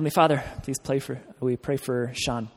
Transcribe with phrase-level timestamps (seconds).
[0.00, 2.48] Heavenly Father, please pray for, we pray for Sean.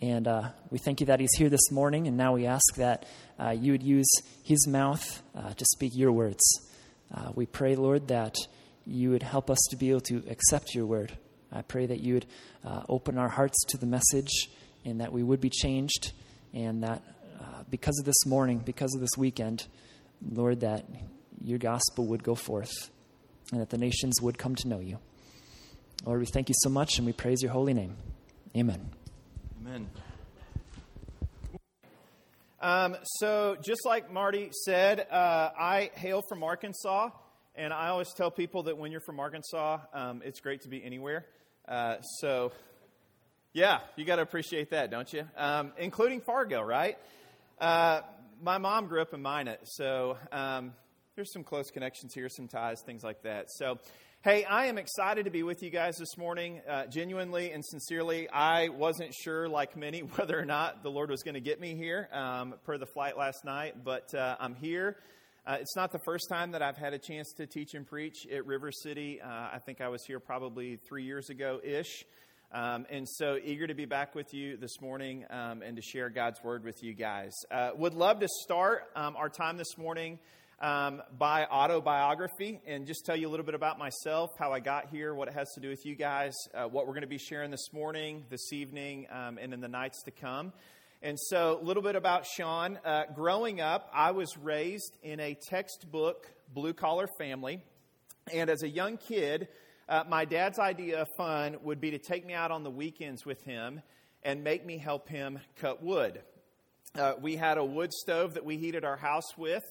[0.00, 3.04] And uh, we thank you that he's here this morning, and now we ask that
[3.38, 4.08] uh, you would use
[4.42, 6.40] his mouth uh, to speak your words.
[7.14, 8.36] Uh, we pray, Lord, that
[8.86, 11.12] you would help us to be able to accept your word.
[11.52, 12.26] I pray that you would
[12.64, 14.48] uh, open our hearts to the message
[14.86, 16.12] and that we would be changed,
[16.54, 17.02] and that
[17.68, 19.66] because of this morning, because of this weekend,
[20.26, 20.86] Lord, that
[21.38, 22.72] your gospel would go forth
[23.52, 24.98] and that the nations would come to know you.
[26.04, 27.96] Lord, we thank you so much and we praise your holy name.
[28.56, 28.90] Amen.
[29.60, 29.88] Amen.
[32.60, 37.10] Um, so, just like Marty said, uh, I hail from Arkansas,
[37.54, 40.82] and I always tell people that when you're from Arkansas, um, it's great to be
[40.82, 41.26] anywhere.
[41.68, 42.52] Uh, so,
[43.52, 45.24] yeah, you got to appreciate that, don't you?
[45.36, 46.98] Um, including Fargo, right?
[47.60, 48.00] Uh,
[48.42, 50.72] my mom grew up in Minot, so um,
[51.14, 53.50] there's some close connections here, some ties, things like that.
[53.50, 53.78] So,
[54.24, 56.60] Hey, I am excited to be with you guys this morning.
[56.68, 61.22] Uh, genuinely and sincerely, I wasn't sure, like many, whether or not the Lord was
[61.22, 64.96] going to get me here um, per the flight last night, but uh, I'm here.
[65.46, 68.26] Uh, it's not the first time that I've had a chance to teach and preach
[68.26, 69.20] at River City.
[69.20, 72.02] Uh, I think I was here probably three years ago ish.
[72.50, 76.10] Um, and so eager to be back with you this morning um, and to share
[76.10, 77.34] God's word with you guys.
[77.52, 80.18] Uh, would love to start um, our time this morning
[80.60, 84.88] um, by autobiography and just tell you a little bit about myself, how I got
[84.90, 87.18] here, what it has to do with you guys, uh, what we're going to be
[87.18, 90.52] sharing this morning, this evening, um, and in the nights to come.
[91.00, 92.78] And so, a little bit about Sean.
[92.84, 97.62] Uh, growing up, I was raised in a textbook blue collar family.
[98.32, 99.46] And as a young kid,
[99.88, 103.24] uh, my dad's idea of fun would be to take me out on the weekends
[103.24, 103.80] with him
[104.24, 106.20] and make me help him cut wood.
[106.96, 109.62] Uh, we had a wood stove that we heated our house with.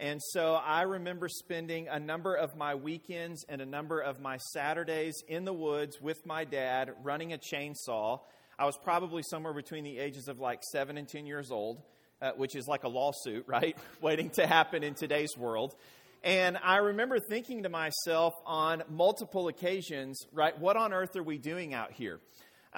[0.00, 4.36] And so I remember spending a number of my weekends and a number of my
[4.36, 8.20] Saturdays in the woods with my dad running a chainsaw.
[8.60, 11.82] I was probably somewhere between the ages of like seven and 10 years old,
[12.22, 13.76] uh, which is like a lawsuit, right?
[14.00, 15.74] Waiting to happen in today's world.
[16.22, 21.38] And I remember thinking to myself on multiple occasions, right, what on earth are we
[21.38, 22.20] doing out here?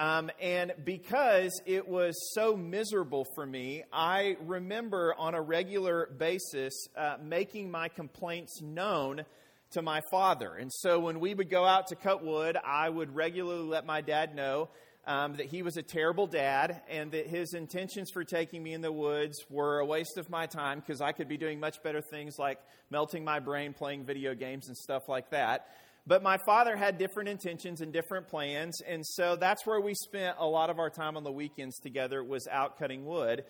[0.01, 6.73] Um, and because it was so miserable for me, I remember on a regular basis
[6.97, 9.25] uh, making my complaints known
[9.73, 10.55] to my father.
[10.55, 14.01] And so when we would go out to cut wood, I would regularly let my
[14.01, 14.69] dad know
[15.05, 18.81] um, that he was a terrible dad and that his intentions for taking me in
[18.81, 22.01] the woods were a waste of my time because I could be doing much better
[22.01, 22.57] things like
[22.89, 25.67] melting my brain, playing video games, and stuff like that.
[26.07, 30.37] But my father had different intentions and different plans, and so that's where we spent
[30.39, 33.43] a lot of our time on the weekends together was out cutting wood.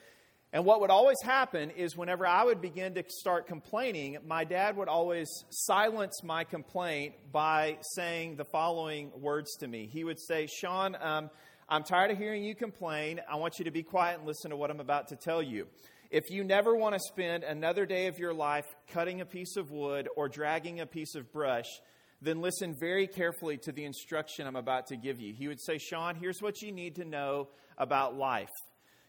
[0.54, 4.76] And what would always happen is whenever I would begin to start complaining, my dad
[4.76, 9.88] would always silence my complaint by saying the following words to me.
[9.90, 11.30] He would say, Sean, um,
[11.70, 13.22] I'm tired of hearing you complain.
[13.32, 15.68] I want you to be quiet and listen to what I'm about to tell you.
[16.10, 19.72] If you never want to spend another day of your life cutting a piece of
[19.72, 21.68] wood or dragging a piece of brush,
[22.22, 25.34] then listen very carefully to the instruction I'm about to give you.
[25.34, 28.52] He would say, Sean, here's what you need to know about life.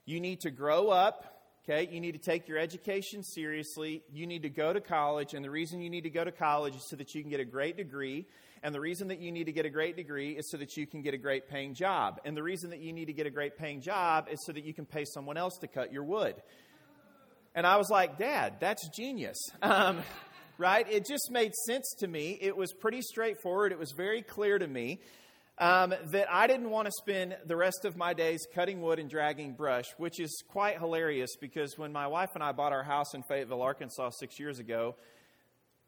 [0.07, 1.89] You need to grow up, okay?
[1.93, 4.03] You need to take your education seriously.
[4.13, 6.75] You need to go to college, and the reason you need to go to college
[6.75, 8.27] is so that you can get a great degree.
[8.65, 10.87] And the reason that you need to get a great degree is so that you
[10.87, 12.21] can get a great paying job.
[12.25, 14.65] And the reason that you need to get a great paying job is so that
[14.65, 16.37] you can pay someone else to cut your wood.
[17.55, 19.39] And I was like, Dad, that's genius.
[19.63, 20.03] Um,
[20.59, 20.87] right?
[20.91, 22.39] It just made sense to me.
[22.41, 23.73] It was pretty straightforward.
[23.73, 25.01] It was very clear to me
[25.59, 29.09] um, that I didn't want to spend the rest of my days cutting wood and
[29.09, 33.15] dragging brush, which is quite hilarious because when my wife and I bought our house
[33.15, 34.97] in Fayetteville, Arkansas, six years ago,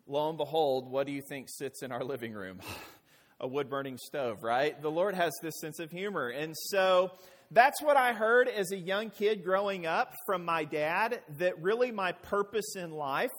[0.07, 2.61] lo and behold, what do you think sits in our living room?
[3.41, 4.81] A wood burning stove, right?
[4.81, 6.29] The Lord has this sense of humor.
[6.29, 7.11] And so
[7.51, 11.91] that's what I heard as a young kid growing up from my dad that really
[11.91, 13.33] my purpose in life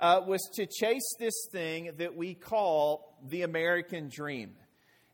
[0.00, 4.54] uh, was to chase this thing that we call the American dream.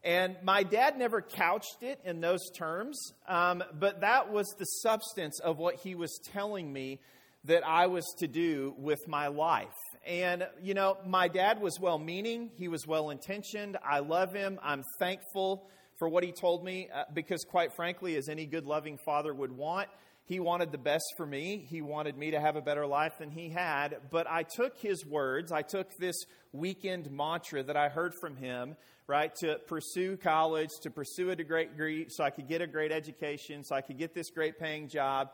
[0.04, 5.38] And my dad never couched it in those terms, um, but that was the substance
[5.38, 6.98] of what he was telling me
[7.44, 9.68] that I was to do with my life.
[10.06, 13.76] And, you know, my dad was well meaning, he was well intentioned.
[13.84, 14.58] I love him.
[14.62, 15.68] I'm thankful
[15.98, 19.52] for what he told me, uh, because quite frankly, as any good, loving father would
[19.52, 19.88] want,
[20.24, 21.66] he wanted the best for me.
[21.68, 23.96] He wanted me to have a better life than he had.
[24.10, 26.16] But I took his words, I took this
[26.52, 28.76] weekend mantra that I heard from him,
[29.06, 33.64] right, to pursue college, to pursue a degree so I could get a great education,
[33.64, 35.30] so I could get this great paying job.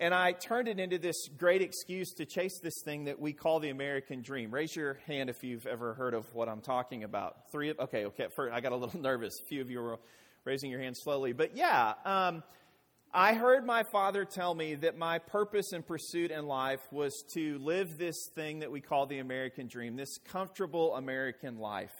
[0.00, 3.58] And I turned it into this great excuse to chase this thing that we call
[3.58, 4.52] the American dream.
[4.52, 7.50] Raise your hand if you've ever heard of what I'm talking about.
[7.50, 8.28] Three, okay, okay.
[8.36, 9.34] First, I got a little nervous.
[9.42, 9.98] A few of you were
[10.44, 12.44] raising your hands slowly, but yeah, um,
[13.12, 17.58] I heard my father tell me that my purpose and pursuit in life was to
[17.58, 21.94] live this thing that we call the American dream, this comfortable American life.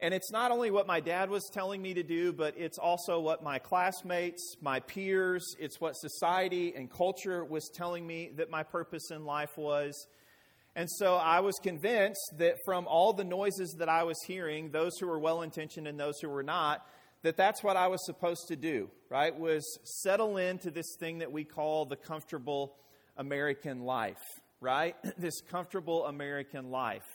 [0.00, 3.20] And it's not only what my dad was telling me to do, but it's also
[3.20, 8.64] what my classmates, my peers, it's what society and culture was telling me that my
[8.64, 10.06] purpose in life was.
[10.76, 14.98] And so I was convinced that from all the noises that I was hearing, those
[14.98, 16.86] who were well intentioned and those who were not,
[17.24, 19.34] that that's what I was supposed to do, right?
[19.34, 22.76] Was settle into this thing that we call the comfortable
[23.16, 24.20] American life,
[24.60, 24.94] right?
[25.18, 27.06] this comfortable American life.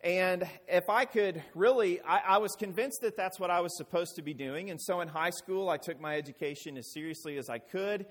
[0.00, 4.16] And if I could really, I, I, was convinced that that's what I was supposed
[4.16, 4.70] to be doing.
[4.70, 8.06] And so in high school, I took my education as seriously as I could.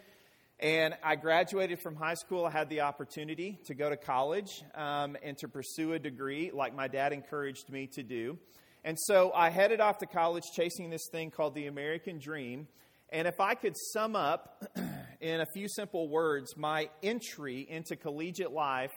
[0.60, 2.46] And I graduated from high school.
[2.46, 6.76] I had the opportunity to go to college um, and to pursue a degree like
[6.76, 8.38] my dad encouraged me to do.
[8.84, 12.68] And so I headed off to college chasing this thing called the American Dream.
[13.10, 14.66] And if I could sum up
[15.22, 18.92] in a few simple words my entry into collegiate life,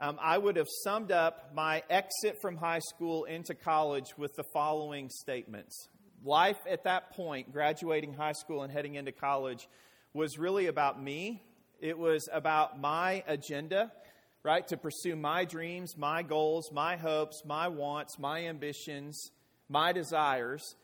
[0.00, 4.44] um, I would have summed up my exit from high school into college with the
[4.52, 5.88] following statements.
[6.24, 9.68] Life at that point, graduating high school and heading into college,
[10.12, 11.42] was really about me.
[11.80, 13.92] It was about my agenda,
[14.42, 14.66] right?
[14.68, 19.30] To pursue my dreams, my goals, my hopes, my wants, my ambitions,
[19.68, 20.76] my desires.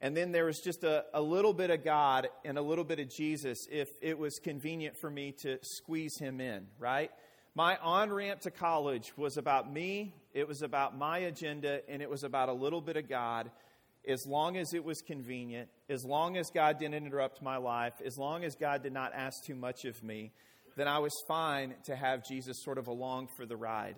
[0.00, 3.00] And then there was just a, a little bit of God and a little bit
[3.00, 7.10] of Jesus if it was convenient for me to squeeze him in, right?
[7.54, 12.08] My on ramp to college was about me, it was about my agenda, and it
[12.08, 13.50] was about a little bit of God.
[14.08, 18.16] As long as it was convenient, as long as God didn't interrupt my life, as
[18.16, 20.32] long as God did not ask too much of me,
[20.80, 23.96] then I was fine to have Jesus sort of along for the ride.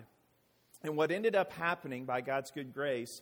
[0.83, 3.21] And what ended up happening by God's good grace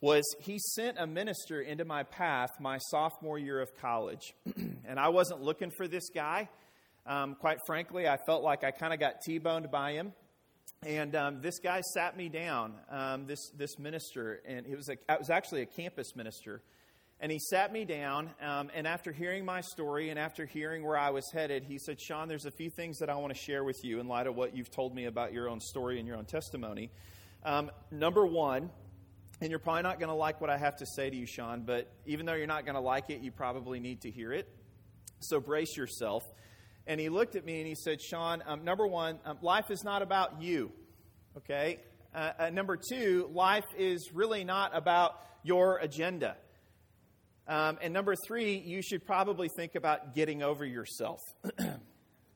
[0.00, 4.32] was he sent a minister into my path my sophomore year of college.
[4.86, 6.48] and I wasn't looking for this guy.
[7.04, 10.12] Um, quite frankly, I felt like I kind of got T boned by him.
[10.86, 14.92] And um, this guy sat me down, um, this, this minister, and it was, a,
[14.92, 16.62] it was actually a campus minister.
[17.20, 20.98] And he sat me down, um, and after hearing my story and after hearing where
[20.98, 23.64] I was headed, he said, Sean, there's a few things that I want to share
[23.64, 26.16] with you in light of what you've told me about your own story and your
[26.16, 26.90] own testimony.
[27.44, 28.70] Um, number one,
[29.40, 31.62] and you're probably not going to like what I have to say to you, Sean,
[31.62, 34.48] but even though you're not going to like it, you probably need to hear it.
[35.20, 36.24] So brace yourself
[36.86, 39.84] and he looked at me and he said, Sean, um, number one, um, life is
[39.84, 40.70] not about you,
[41.38, 41.80] okay?
[42.14, 46.36] Uh, uh, number two, life is really not about your agenda.
[47.46, 51.20] Um, and number three, you should probably think about getting over yourself.
[51.60, 51.74] okay,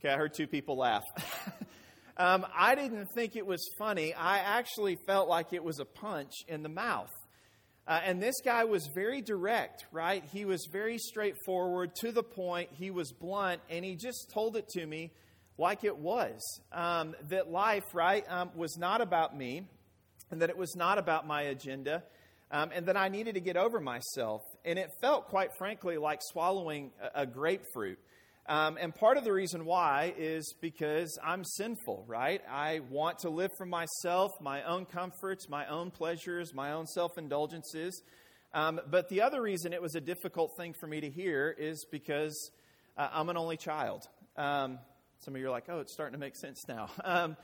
[0.05, 1.05] I heard two people laugh.
[2.21, 4.13] Um, I didn't think it was funny.
[4.13, 7.13] I actually felt like it was a punch in the mouth.
[7.87, 10.25] Uh, and this guy was very direct, right?
[10.33, 12.71] He was very straightforward, to the point.
[12.73, 15.13] He was blunt, and he just told it to me
[15.59, 16.41] like it was.
[16.73, 19.63] Um, that life, right, um, was not about me,
[20.33, 22.03] and that it was not about my agenda,
[22.51, 24.43] um, and that I needed to get over myself.
[24.65, 27.99] And it felt, quite frankly, like swallowing a, a grapefruit.
[28.49, 32.41] Um, and part of the reason why is because I'm sinful, right?
[32.51, 37.19] I want to live for myself, my own comforts, my own pleasures, my own self
[37.19, 38.03] indulgences.
[38.55, 41.85] Um, but the other reason it was a difficult thing for me to hear is
[41.93, 42.51] because
[42.97, 44.09] uh, I'm an only child.
[44.39, 44.79] Um,
[45.21, 46.89] some of you are like, oh, it's starting to make sense now.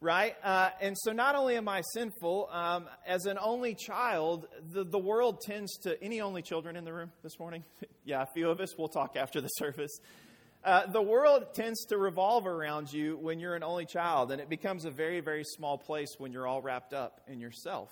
[0.00, 0.34] Right?
[0.42, 4.98] Uh, and so not only am I sinful, um, as an only child, the, the
[4.98, 6.02] world tends to.
[6.02, 7.64] Any only children in the room this morning?
[8.04, 8.76] yeah, a few of us.
[8.76, 9.98] We'll talk after the service.
[10.62, 14.48] Uh, the world tends to revolve around you when you're an only child, and it
[14.48, 17.90] becomes a very, very small place when you're all wrapped up in yourself.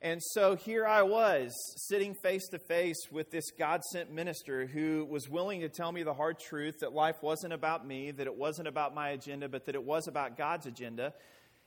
[0.00, 1.52] And so here I was,
[1.88, 6.04] sitting face to face with this God sent minister who was willing to tell me
[6.04, 9.66] the hard truth that life wasn't about me, that it wasn't about my agenda, but
[9.66, 11.14] that it was about God's agenda,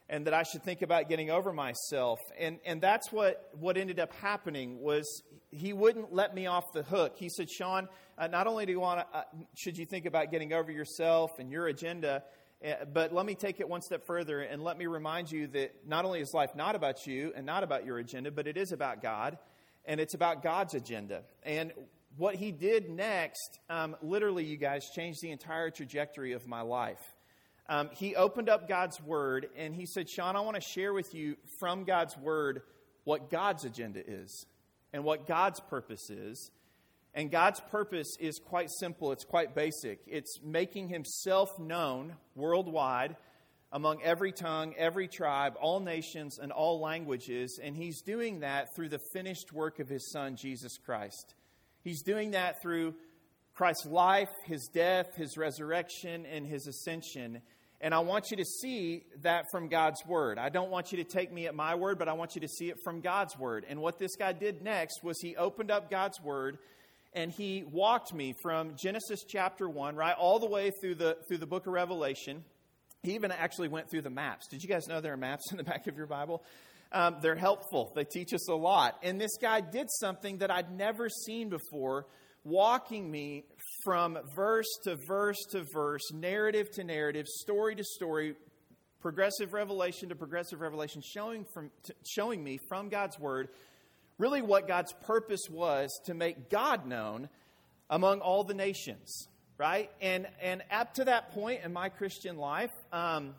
[0.07, 2.19] and that I should think about getting over myself.
[2.39, 6.83] And, and that's what, what ended up happening was he wouldn't let me off the
[6.83, 7.15] hook.
[7.17, 9.23] He said, Sean, uh, not only do you want to, uh,
[9.57, 12.23] should you think about getting over yourself and your agenda,
[12.93, 16.05] but let me take it one step further and let me remind you that not
[16.05, 19.01] only is life not about you and not about your agenda, but it is about
[19.01, 19.37] God.
[19.85, 21.23] and it's about God's agenda.
[21.43, 21.71] And
[22.17, 27.01] what he did next, um, literally, you guys, changed the entire trajectory of my life.
[27.69, 31.15] Um, he opened up God's Word and he said, Sean, I want to share with
[31.15, 32.63] you from God's Word
[33.05, 34.45] what God's agenda is
[34.93, 36.51] and what God's purpose is.
[37.13, 39.99] And God's purpose is quite simple, it's quite basic.
[40.07, 43.17] It's making himself known worldwide
[43.73, 47.59] among every tongue, every tribe, all nations, and all languages.
[47.61, 51.35] And he's doing that through the finished work of his son, Jesus Christ.
[51.83, 52.95] He's doing that through
[53.53, 57.41] Christ's life, his death, his resurrection, and his ascension.
[57.79, 60.37] And I want you to see that from God's word.
[60.37, 62.47] I don't want you to take me at my word, but I want you to
[62.47, 63.65] see it from God's word.
[63.67, 66.59] And what this guy did next was he opened up God's word
[67.13, 71.37] and he walked me from Genesis chapter 1 right all the way through the through
[71.37, 72.43] the book of Revelation.
[73.03, 74.47] He even actually went through the maps.
[74.47, 76.43] Did you guys know there are maps in the back of your Bible?
[76.93, 77.91] Um, they're helpful.
[77.95, 78.97] They teach us a lot.
[79.01, 82.05] And this guy did something that I'd never seen before,
[82.43, 83.45] walking me
[83.85, 88.35] from verse to verse to verse, narrative to narrative, story to story,
[88.99, 91.71] progressive revelation to progressive revelation, showing, from,
[92.05, 93.47] showing me from God's Word
[94.21, 97.27] really what God's purpose was to make God known
[97.89, 99.89] among all the nations, right?
[99.99, 103.33] And, and up to that point in my Christian life, um,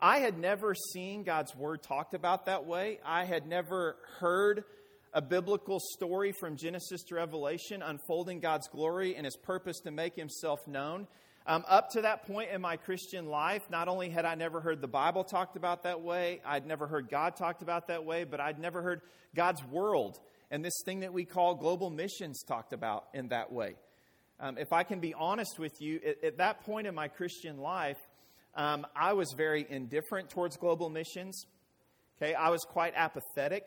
[0.00, 3.00] I had never seen God's Word talked about that way.
[3.04, 4.64] I had never heard
[5.12, 10.16] a biblical story from Genesis to Revelation unfolding God's glory and his purpose to make
[10.16, 11.06] himself known.
[11.46, 14.80] Um, up to that point in my Christian life, not only had I never heard
[14.82, 18.38] the Bible talked about that way, I'd never heard God talked about that way, but
[18.38, 19.00] I'd never heard
[19.34, 20.18] God's world
[20.50, 23.74] and this thing that we call global missions talked about in that way.
[24.40, 27.58] Um, if I can be honest with you, at, at, that point in my Christian
[27.58, 27.98] life,
[28.54, 31.44] um, I was very indifferent towards global missions.
[32.20, 33.64] Okay, I was quite apathetic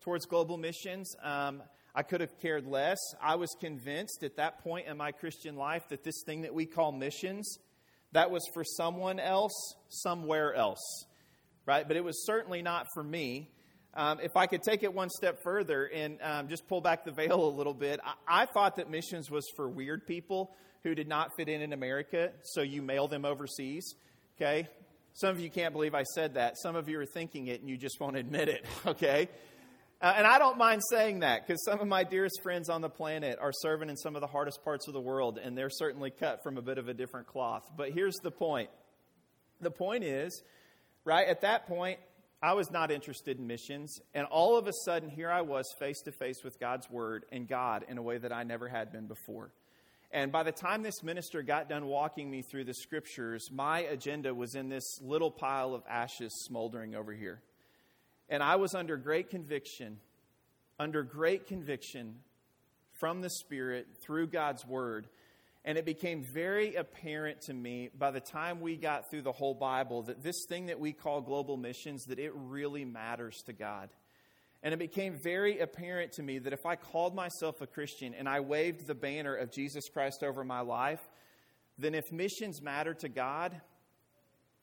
[0.00, 1.14] towards global missions.
[1.22, 1.62] Um,
[1.94, 2.98] I could have cared less.
[3.20, 6.64] I was convinced at that point in my Christian life that this thing that we
[6.64, 7.58] call missions,
[8.12, 11.04] that was for someone else, somewhere else,
[11.66, 11.86] right?
[11.86, 13.50] But it was certainly not for me.
[13.94, 17.12] Um, if I could take it one step further and um, just pull back the
[17.12, 21.08] veil a little bit, I, I thought that missions was for weird people who did
[21.08, 23.94] not fit in in America, so you mail them overseas.
[24.36, 24.66] Okay?
[25.12, 26.56] Some of you can't believe I said that.
[26.58, 28.64] Some of you are thinking it and you just won't admit it.
[28.86, 29.28] Okay?
[30.02, 32.88] Uh, and I don't mind saying that because some of my dearest friends on the
[32.88, 36.10] planet are serving in some of the hardest parts of the world, and they're certainly
[36.10, 37.62] cut from a bit of a different cloth.
[37.76, 38.68] But here's the point
[39.60, 40.42] the point is,
[41.04, 42.00] right, at that point,
[42.42, 46.00] I was not interested in missions, and all of a sudden, here I was face
[46.02, 49.06] to face with God's Word and God in a way that I never had been
[49.06, 49.52] before.
[50.10, 54.34] And by the time this minister got done walking me through the scriptures, my agenda
[54.34, 57.40] was in this little pile of ashes smoldering over here.
[58.28, 59.98] And I was under great conviction,
[60.78, 62.16] under great conviction
[62.98, 65.08] from the Spirit through God's Word.
[65.64, 69.54] And it became very apparent to me by the time we got through the whole
[69.54, 73.90] Bible that this thing that we call global missions, that it really matters to God.
[74.62, 78.28] And it became very apparent to me that if I called myself a Christian and
[78.28, 81.00] I waved the banner of Jesus Christ over my life,
[81.78, 83.60] then if missions matter to God,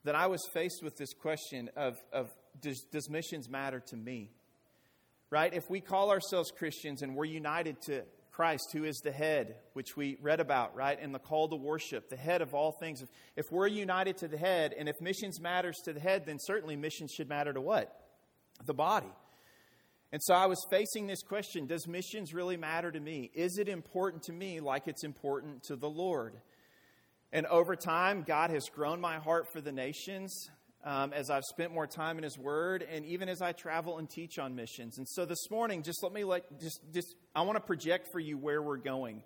[0.05, 2.29] then I was faced with this question of, of
[2.61, 4.31] does, does missions matter to me?
[5.29, 5.53] Right?
[5.53, 9.97] If we call ourselves Christians and we're united to Christ, who is the head, which
[9.97, 13.01] we read about, right, in the call to worship, the head of all things.
[13.01, 16.37] If, if we're united to the head, and if missions matters to the head, then
[16.39, 17.93] certainly missions should matter to what?
[18.65, 19.11] The body.
[20.13, 23.29] And so I was facing this question Does missions really matter to me?
[23.33, 26.35] Is it important to me like it's important to the Lord?
[27.31, 30.49] And over time, God has grown my heart for the nations
[30.83, 34.09] um, as I've spent more time in His Word, and even as I travel and
[34.09, 34.97] teach on missions.
[34.97, 38.19] And so this morning, just let me let just just I want to project for
[38.19, 39.23] you where we're going.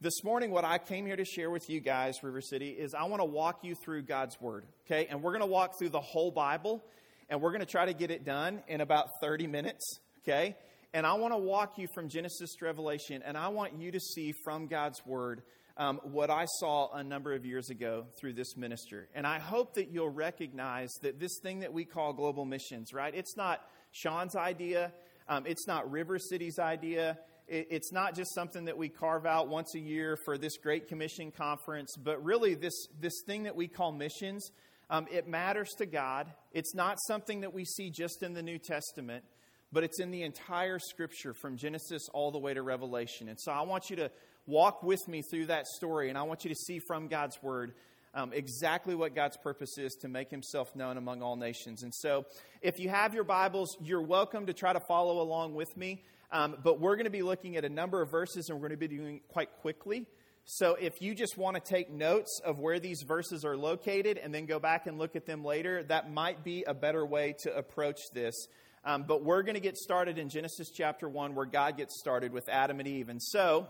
[0.00, 3.04] This morning, what I came here to share with you guys, River City, is I
[3.04, 4.64] want to walk you through God's Word.
[4.86, 6.82] Okay, and we're going to walk through the whole Bible,
[7.28, 10.00] and we're going to try to get it done in about 30 minutes.
[10.22, 10.56] Okay,
[10.92, 14.00] and I want to walk you from Genesis to Revelation, and I want you to
[14.00, 15.42] see from God's Word
[15.80, 19.08] um, what I saw a number of years ago through this minister.
[19.14, 23.14] And I hope that you'll recognize that this thing that we call global missions, right?
[23.14, 24.92] It's not Sean's idea,
[25.26, 27.18] um, it's not River City's idea.
[27.48, 31.32] it's not just something that we carve out once a year for this Great Commission
[31.32, 34.52] conference, but really this, this thing that we call missions.
[34.88, 36.30] Um, it matters to God.
[36.52, 39.24] It's not something that we see just in the New Testament,
[39.72, 43.28] but it's in the entire Scripture from Genesis all the way to Revelation.
[43.28, 44.12] And so I want you to
[44.50, 47.72] walk with me through that story, and I want you to see from God's Word
[48.12, 51.84] um, exactly what God's purpose is to make himself known among all nations.
[51.84, 52.26] And so,
[52.60, 56.02] if you have your Bibles, you're welcome to try to follow along with me.
[56.32, 58.80] Um, but we're going to be looking at a number of verses, and we're going
[58.80, 60.06] to be doing quite quickly.
[60.44, 64.34] So, if you just want to take notes of where these verses are located and
[64.34, 67.56] then go back and look at them later, that might be a better way to
[67.56, 68.48] approach this.
[68.84, 72.32] Um, but we're going to get started in Genesis chapter 1, where God gets started
[72.32, 73.10] with Adam and Eve.
[73.10, 73.68] And so,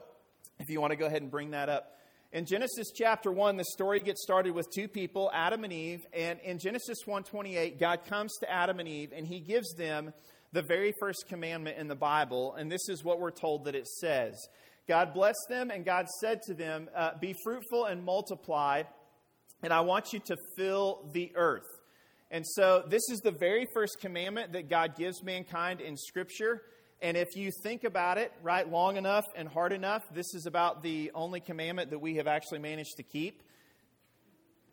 [0.60, 1.96] if you want to go ahead and bring that up.
[2.32, 6.38] In Genesis chapter 1, the story gets started with two people, Adam and Eve, and
[6.40, 10.12] in Genesis 1:28, God comes to Adam and Eve and he gives them
[10.52, 13.88] the very first commandment in the Bible, and this is what we're told that it
[13.88, 14.36] says.
[14.86, 18.82] God blessed them, and God said to them, uh, Be fruitful and multiply,
[19.62, 21.68] and I want you to fill the earth.
[22.30, 26.62] And so, this is the very first commandment that God gives mankind in Scripture.
[27.02, 30.82] And if you think about it, right, long enough and hard enough, this is about
[30.82, 33.42] the only commandment that we have actually managed to keep.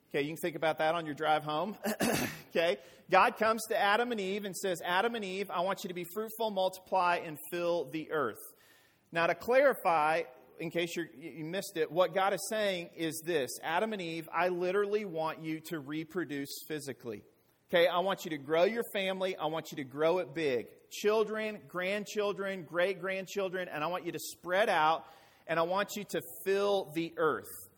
[0.09, 1.77] Okay, you can think about that on your drive home.
[2.49, 2.77] okay,
[3.09, 5.93] God comes to Adam and Eve and says, Adam and Eve, I want you to
[5.93, 8.41] be fruitful, multiply, and fill the earth.
[9.11, 10.23] Now, to clarify,
[10.59, 14.49] in case you missed it, what God is saying is this Adam and Eve, I
[14.49, 17.23] literally want you to reproduce physically.
[17.69, 19.35] Okay, I want you to grow your family.
[19.35, 20.67] I want you to grow it big.
[20.91, 25.05] Children, grandchildren, great grandchildren, and I want you to spread out
[25.47, 27.69] and I want you to fill the earth.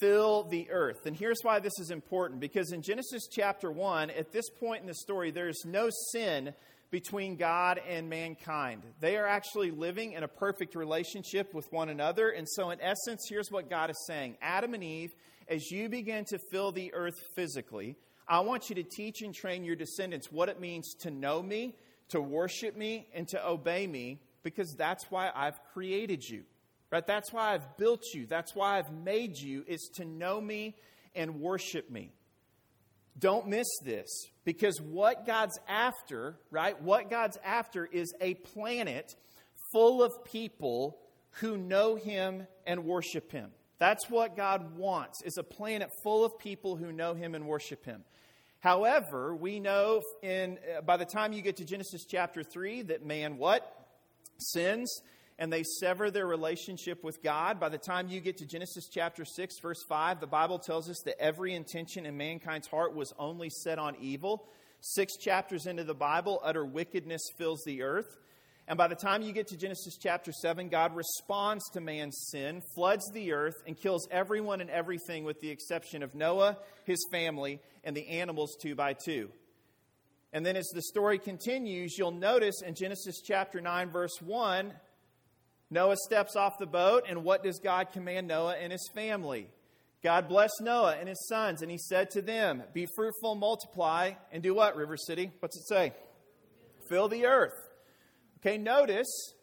[0.00, 1.06] Fill the earth.
[1.06, 4.86] And here's why this is important because in Genesis chapter 1, at this point in
[4.86, 6.52] the story, there's no sin
[6.90, 8.82] between God and mankind.
[9.00, 12.30] They are actually living in a perfect relationship with one another.
[12.30, 15.10] And so, in essence, here's what God is saying Adam and Eve,
[15.48, 17.96] as you begin to fill the earth physically,
[18.28, 21.76] I want you to teach and train your descendants what it means to know me,
[22.10, 26.44] to worship me, and to obey me, because that's why I've created you.
[26.92, 27.06] Right?
[27.06, 28.26] That's why I've built you.
[28.26, 30.76] That's why I've made you, is to know me
[31.14, 32.12] and worship me.
[33.18, 34.06] Don't miss this,
[34.44, 36.80] because what God's after, right?
[36.82, 39.14] What God's after is a planet
[39.72, 40.98] full of people
[41.40, 43.50] who know Him and worship Him.
[43.78, 47.84] That's what God wants, is a planet full of people who know Him and worship
[47.84, 48.04] Him.
[48.66, 53.06] However, we know in, uh, by the time you get to Genesis chapter 3 that
[53.06, 53.62] man what?
[54.38, 55.02] Sins
[55.38, 57.60] and they sever their relationship with God.
[57.60, 61.00] By the time you get to Genesis chapter 6, verse 5, the Bible tells us
[61.04, 64.48] that every intention in mankind's heart was only set on evil.
[64.80, 68.18] Six chapters into the Bible, utter wickedness fills the earth.
[68.68, 72.62] And by the time you get to Genesis chapter 7, God responds to man's sin,
[72.74, 77.60] floods the earth, and kills everyone and everything with the exception of Noah, his family,
[77.84, 79.30] and the animals two by two.
[80.32, 84.72] And then as the story continues, you'll notice in Genesis chapter 9, verse 1,
[85.70, 89.48] Noah steps off the boat, and what does God command Noah and his family?
[90.02, 94.42] God blessed Noah and his sons, and he said to them, Be fruitful, multiply, and
[94.42, 95.30] do what, River City?
[95.38, 95.92] What's it say?
[96.88, 97.54] Fill the earth.
[98.38, 99.34] Okay, notice,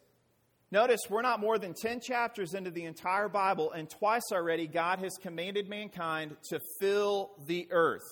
[0.72, 5.00] notice we're not more than 10 chapters into the entire Bible, and twice already God
[5.00, 8.04] has commanded mankind to fill the earth.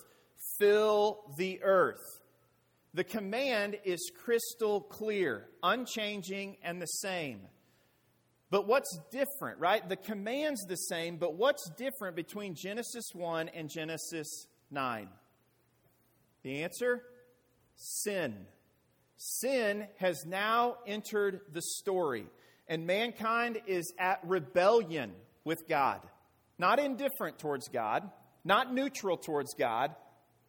[0.60, 2.02] Fill the earth.
[2.94, 7.42] The command is crystal clear, unchanging, and the same.
[8.50, 9.88] But what's different, right?
[9.88, 15.08] The command's the same, but what's different between Genesis 1 and Genesis 9?
[16.44, 17.02] The answer?
[17.78, 18.46] Sin.
[19.24, 22.26] Sin has now entered the story,
[22.68, 25.12] and mankind is at rebellion
[25.44, 26.02] with God.
[26.58, 28.10] Not indifferent towards God,
[28.44, 29.94] not neutral towards God,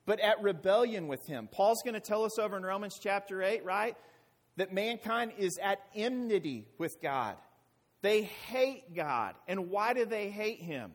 [0.06, 1.50] but at rebellion with Him.
[1.52, 3.94] Paul's going to tell us over in Romans chapter 8, right?
[4.56, 7.36] That mankind is at enmity with God.
[8.00, 9.34] They hate God.
[9.46, 10.92] And why do they hate Him?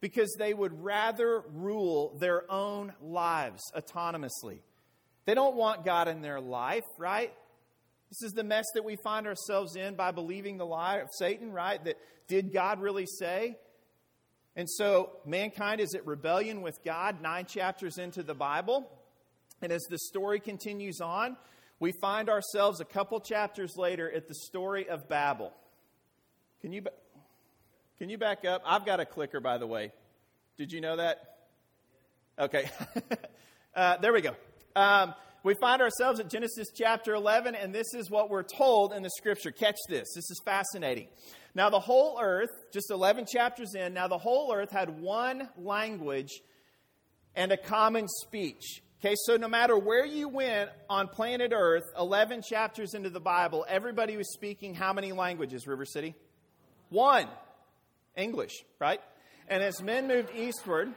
[0.00, 4.58] Because they would rather rule their own lives autonomously.
[5.24, 7.32] They don't want God in their life, right?
[8.08, 11.52] This is the mess that we find ourselves in by believing the lie of Satan,
[11.52, 11.82] right?
[11.84, 11.96] That
[12.28, 13.56] did God really say?
[14.54, 18.90] And so mankind is at rebellion with God nine chapters into the Bible.
[19.62, 21.36] And as the story continues on,
[21.80, 25.52] we find ourselves a couple chapters later at the story of Babel.
[26.60, 26.82] Can you,
[27.98, 28.62] can you back up?
[28.64, 29.92] I've got a clicker, by the way.
[30.58, 31.38] Did you know that?
[32.38, 32.70] Okay.
[33.74, 34.36] uh, there we go.
[34.74, 39.02] Um, we find ourselves at Genesis chapter 11, and this is what we're told in
[39.02, 39.50] the scripture.
[39.50, 40.12] Catch this.
[40.14, 41.08] This is fascinating.
[41.54, 46.40] Now, the whole earth, just 11 chapters in, now the whole earth had one language
[47.34, 48.82] and a common speech.
[49.04, 53.66] Okay, so no matter where you went on planet Earth, 11 chapters into the Bible,
[53.68, 56.14] everybody was speaking how many languages, River City?
[56.88, 57.26] One
[58.16, 59.00] English, right?
[59.48, 60.92] And as men moved eastward,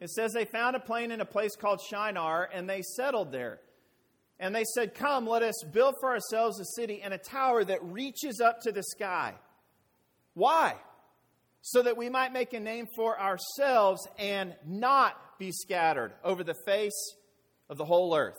[0.00, 3.60] It says they found a plain in a place called Shinar, and they settled there.
[4.38, 7.82] And they said, Come, let us build for ourselves a city and a tower that
[7.82, 9.34] reaches up to the sky.
[10.34, 10.74] Why?
[11.62, 16.56] So that we might make a name for ourselves and not be scattered over the
[16.66, 17.14] face
[17.70, 18.34] of the whole earth.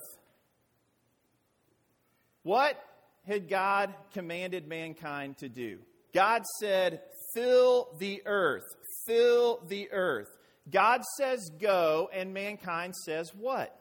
[2.43, 2.81] What
[3.25, 5.79] had God commanded mankind to do?
[6.13, 7.01] God said,
[7.33, 8.63] Fill the earth,
[9.05, 10.29] fill the earth.
[10.69, 13.77] God says go, and mankind says what?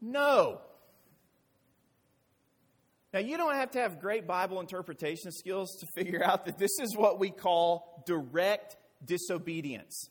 [0.00, 0.60] No.
[3.12, 6.78] Now, you don't have to have great Bible interpretation skills to figure out that this
[6.82, 10.10] is what we call direct disobedience.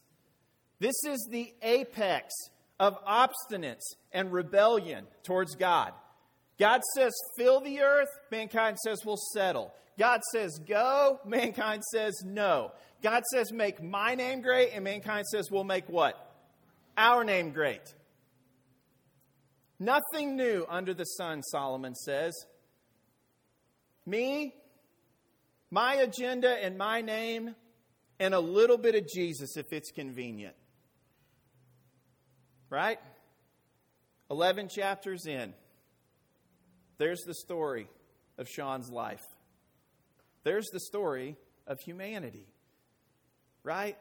[0.79, 2.33] This is the apex
[2.79, 5.93] of obstinance and rebellion towards God.
[6.59, 8.09] God says, fill the earth.
[8.31, 9.73] Mankind says, we'll settle.
[9.99, 11.19] God says, go.
[11.25, 12.71] Mankind says, no.
[13.05, 14.71] God says, make my name great.
[14.73, 16.15] And mankind says, we'll make what?
[16.97, 17.93] Our name great.
[19.77, 22.33] Nothing new under the sun, Solomon says.
[24.07, 24.55] Me,
[25.69, 27.53] my agenda and my name,
[28.19, 30.55] and a little bit of Jesus if it's convenient.
[32.71, 32.97] Right?
[34.31, 35.53] 11 chapters in,
[36.97, 37.87] there's the story
[38.39, 39.21] of Sean's life.
[40.43, 41.35] There's the story
[41.67, 42.47] of humanity.
[43.65, 43.97] Right?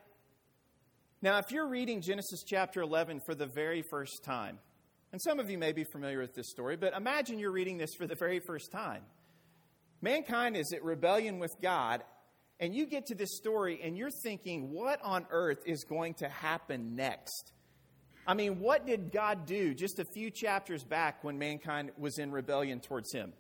[1.22, 4.58] Now, if you're reading Genesis chapter 11 for the very first time,
[5.10, 7.94] and some of you may be familiar with this story, but imagine you're reading this
[7.96, 9.04] for the very first time.
[10.02, 12.04] Mankind is at rebellion with God,
[12.60, 16.28] and you get to this story and you're thinking, what on earth is going to
[16.28, 17.54] happen next?
[18.26, 22.32] I mean, what did God do just a few chapters back when mankind was in
[22.32, 23.32] rebellion towards Him?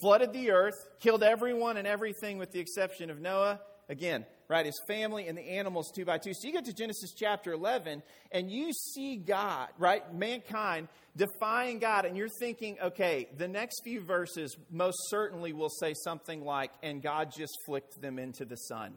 [0.00, 3.58] Flooded the earth, killed everyone and everything with the exception of Noah.
[3.92, 4.64] Again, right?
[4.64, 6.32] His family and the animals two by two.
[6.32, 10.02] So you get to Genesis chapter 11 and you see God, right?
[10.14, 15.92] Mankind defying God, and you're thinking, okay, the next few verses most certainly will say
[15.92, 18.94] something like, and God just flicked them into the sun.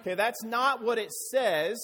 [0.00, 1.78] Okay, that's not what it says,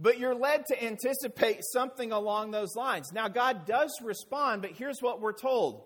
[0.00, 3.12] but you're led to anticipate something along those lines.
[3.12, 5.85] Now, God does respond, but here's what we're told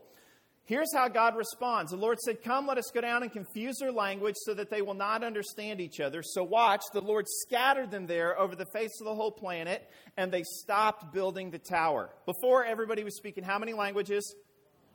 [0.71, 1.91] Here's how God responds.
[1.91, 4.83] The Lord said, Come, let us go down and confuse their language so that they
[4.83, 6.23] will not understand each other.
[6.23, 10.31] So watch, the Lord scattered them there over the face of the whole planet, and
[10.31, 12.11] they stopped building the tower.
[12.25, 14.33] Before, everybody was speaking how many languages?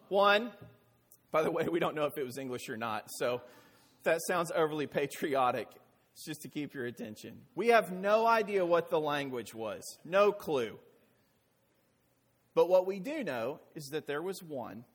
[0.07, 0.51] One.
[1.33, 3.41] By the way, we don't know if it was English or not, so
[4.03, 5.67] that sounds overly patriotic.
[6.13, 7.41] It's just to keep your attention.
[7.53, 10.79] We have no idea what the language was, no clue.
[12.53, 14.85] But what we do know is that there was one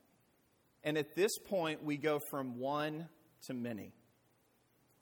[0.83, 3.07] and at this point, we go from one
[3.47, 3.93] to many.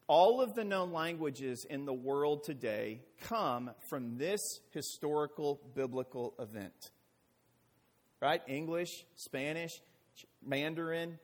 [0.08, 6.92] All of the known languages in the world today come from this historical biblical event.
[8.22, 8.42] Right?
[8.48, 9.72] English, Spanish,
[10.44, 11.20] Mandarin,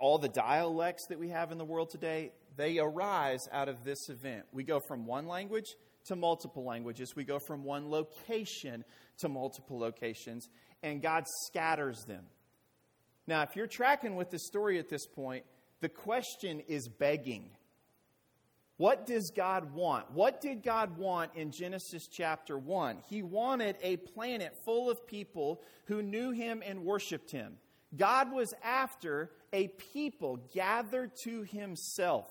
[0.00, 4.08] all the dialects that we have in the world today, they arise out of this
[4.08, 4.46] event.
[4.50, 8.82] We go from one language to multiple languages, we go from one location
[9.18, 10.48] to multiple locations,
[10.82, 12.24] and God scatters them.
[13.28, 15.44] Now, if you're tracking with the story at this point,
[15.82, 17.50] the question is begging.
[18.78, 20.10] What does God want?
[20.12, 23.00] What did God want in Genesis chapter 1?
[23.10, 27.58] He wanted a planet full of people who knew Him and worshiped Him.
[27.94, 32.30] God was after a people gathered to Himself.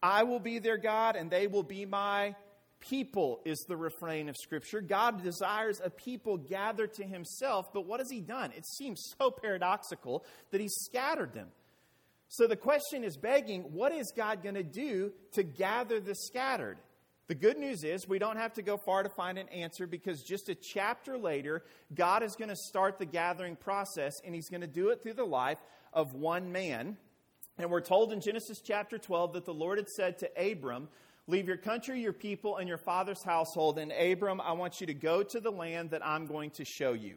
[0.00, 2.36] I will be their God, and they will be my
[2.80, 4.80] people, is the refrain of Scripture.
[4.80, 8.52] God desires a people gathered to himself, but what has he done?
[8.56, 11.48] It seems so paradoxical that he scattered them.
[12.28, 16.78] So the question is begging what is God going to do to gather the scattered?
[17.28, 20.22] The good news is we don't have to go far to find an answer because
[20.22, 21.62] just a chapter later,
[21.94, 25.14] God is going to start the gathering process and he's going to do it through
[25.14, 25.58] the life
[25.92, 26.96] of one man.
[27.58, 30.88] And we're told in Genesis chapter 12 that the Lord had said to Abram,
[31.28, 33.78] Leave your country, your people, and your father's household.
[33.78, 36.94] And Abram, I want you to go to the land that I'm going to show
[36.94, 37.16] you.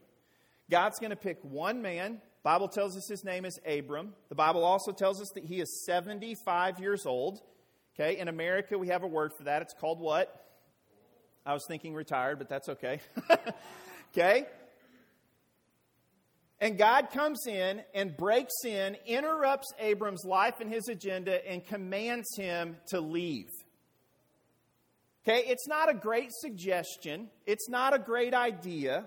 [0.70, 2.22] God's going to pick one man.
[2.44, 4.14] Bible tells us his name is Abram.
[4.28, 7.40] The Bible also tells us that he is 75 years old.
[7.96, 9.62] Okay, in America we have a word for that.
[9.62, 10.46] It's called what?
[11.46, 13.00] I was thinking retired, but that's okay.
[14.12, 14.46] okay?
[16.60, 22.28] And God comes in and breaks in, interrupts Abram's life and his agenda, and commands
[22.36, 23.50] him to leave.
[25.24, 27.30] Okay, it's not a great suggestion.
[27.46, 29.06] It's not a great idea.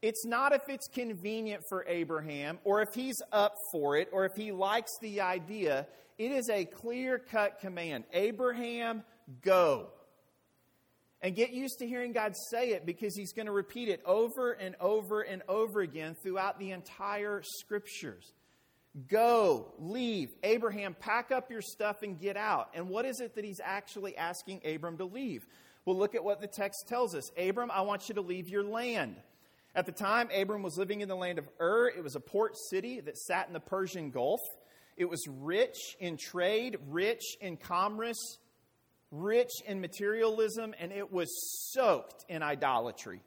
[0.00, 4.32] It's not if it's convenient for Abraham or if he's up for it or if
[4.34, 5.86] he likes the idea.
[6.16, 9.02] It is a clear cut command Abraham,
[9.42, 9.88] go.
[11.22, 14.52] And get used to hearing God say it because He's going to repeat it over
[14.52, 18.32] and over and over again throughout the entire scriptures.
[19.08, 20.34] Go, leave.
[20.42, 22.70] Abraham, pack up your stuff and get out.
[22.74, 25.46] And what is it that He's actually asking Abram to leave?
[25.84, 27.30] Well, look at what the text tells us.
[27.38, 29.16] Abram, I want you to leave your land.
[29.74, 31.88] At the time, Abram was living in the land of Ur.
[31.88, 34.40] It was a port city that sat in the Persian Gulf.
[34.96, 38.38] It was rich in trade, rich in commerce,
[39.12, 41.28] rich in materialism, and it was
[41.72, 43.22] soaked in idolatry.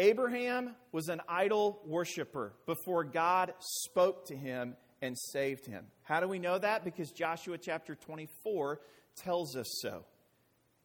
[0.00, 5.84] Abraham was an idol worshiper before God spoke to him and saved him.
[6.04, 6.86] How do we know that?
[6.86, 8.80] Because Joshua chapter 24
[9.14, 10.06] tells us so.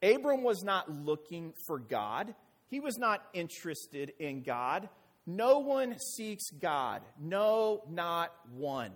[0.02, 2.34] Abram was not looking for God,
[2.68, 4.88] he was not interested in God.
[5.28, 8.92] No one seeks God, no, not one.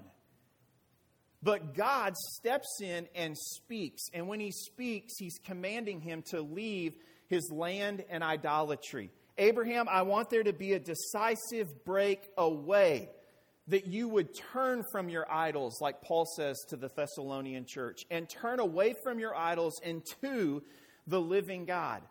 [1.42, 4.02] But God steps in and speaks.
[4.12, 6.94] And when he speaks, he's commanding him to leave
[7.26, 9.10] his land and idolatry.
[9.40, 13.08] Abraham, I want there to be a decisive break away,
[13.68, 18.28] that you would turn from your idols, like Paul says to the Thessalonian church, and
[18.28, 20.62] turn away from your idols and to
[21.06, 22.02] the living God.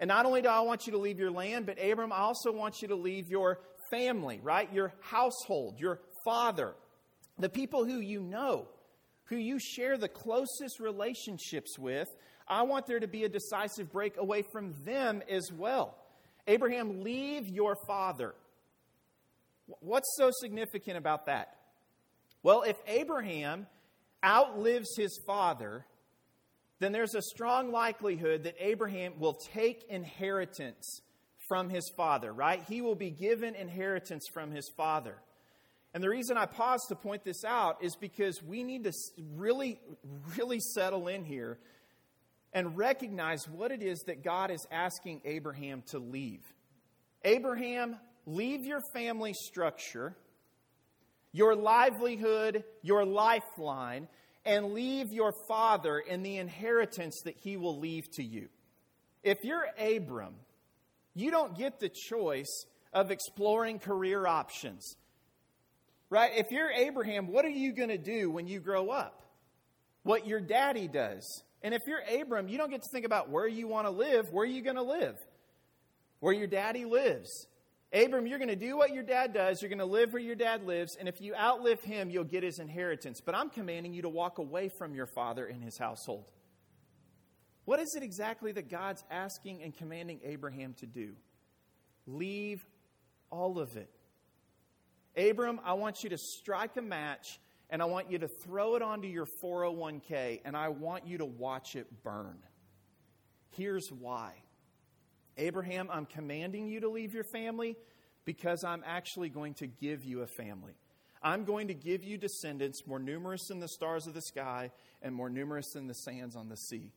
[0.00, 2.50] And not only do I want you to leave your land, but Abram, I also
[2.50, 3.60] want you to leave your
[3.92, 4.72] family, right?
[4.72, 6.74] Your household, your father,
[7.38, 8.66] the people who you know,
[9.26, 12.08] who you share the closest relationships with.
[12.48, 16.01] I want there to be a decisive break away from them as well.
[16.46, 18.34] Abraham, leave your father.
[19.80, 21.56] What's so significant about that?
[22.42, 23.66] Well, if Abraham
[24.24, 25.86] outlives his father,
[26.80, 31.00] then there's a strong likelihood that Abraham will take inheritance
[31.48, 32.62] from his father, right?
[32.68, 35.16] He will be given inheritance from his father.
[35.94, 38.92] And the reason I pause to point this out is because we need to
[39.34, 39.78] really,
[40.36, 41.58] really settle in here
[42.52, 46.42] and recognize what it is that God is asking Abraham to leave.
[47.24, 50.14] Abraham, leave your family structure,
[51.32, 54.08] your livelihood, your lifeline,
[54.44, 58.48] and leave your father in the inheritance that he will leave to you.
[59.22, 60.34] If you're Abram,
[61.14, 64.96] you don't get the choice of exploring career options.
[66.10, 66.32] Right?
[66.36, 69.22] If you're Abraham, what are you going to do when you grow up?
[70.02, 71.42] What your daddy does.
[71.62, 74.32] And if you're Abram, you don't get to think about where you want to live.
[74.32, 75.16] Where are you going to live?
[76.20, 77.46] Where your daddy lives.
[77.92, 79.60] Abram, you're going to do what your dad does.
[79.60, 80.96] You're going to live where your dad lives.
[80.98, 83.20] And if you outlive him, you'll get his inheritance.
[83.20, 86.24] But I'm commanding you to walk away from your father and his household.
[87.64, 91.12] What is it exactly that God's asking and commanding Abraham to do?
[92.06, 92.64] Leave
[93.30, 93.90] all of it.
[95.16, 97.38] Abram, I want you to strike a match
[97.72, 101.24] and I want you to throw it onto your 401k and I want you to
[101.24, 102.38] watch it burn.
[103.56, 104.34] Here's why.
[105.38, 107.76] Abraham, I'm commanding you to leave your family
[108.26, 110.74] because I'm actually going to give you a family.
[111.22, 115.14] I'm going to give you descendants more numerous than the stars of the sky and
[115.14, 116.92] more numerous than the sands on the sea.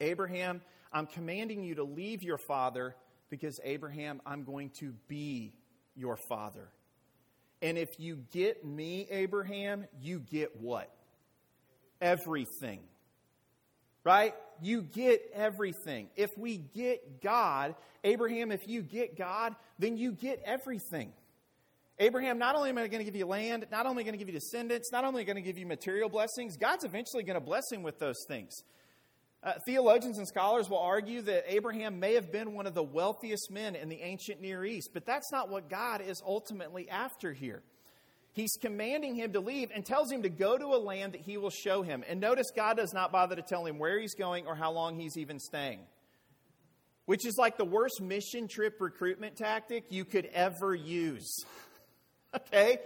[0.00, 2.96] Abraham, I'm commanding you to leave your father
[3.28, 5.52] because, Abraham, I'm going to be
[5.94, 6.70] your father.
[7.62, 10.90] And if you get me, Abraham, you get what?
[12.00, 12.80] Everything.
[14.04, 14.34] Right?
[14.60, 16.08] You get everything.
[16.16, 21.12] If we get God, Abraham, if you get God, then you get everything.
[21.98, 24.28] Abraham, not only am I going to give you land, not only going to give
[24.28, 27.72] you descendants, not only going to give you material blessings, God's eventually going to bless
[27.72, 28.62] him with those things.
[29.46, 33.48] Uh, theologians and scholars will argue that Abraham may have been one of the wealthiest
[33.48, 37.62] men in the ancient Near East, but that's not what God is ultimately after here.
[38.32, 41.36] He's commanding him to leave and tells him to go to a land that he
[41.36, 42.02] will show him.
[42.08, 44.98] And notice God does not bother to tell him where he's going or how long
[44.98, 45.78] he's even staying,
[47.04, 51.44] which is like the worst mission trip recruitment tactic you could ever use.
[52.34, 52.80] okay?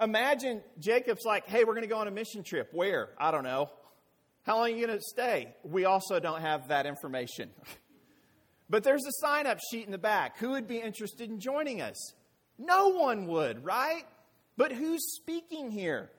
[0.00, 2.68] Imagine Jacob's like, hey, we're going to go on a mission trip.
[2.72, 3.08] Where?
[3.18, 3.70] I don't know.
[4.44, 5.54] How long are you going to stay?
[5.62, 7.50] We also don't have that information.
[8.70, 10.38] but there's a sign up sheet in the back.
[10.38, 12.12] Who would be interested in joining us?
[12.58, 14.04] No one would, right?
[14.56, 16.10] But who's speaking here?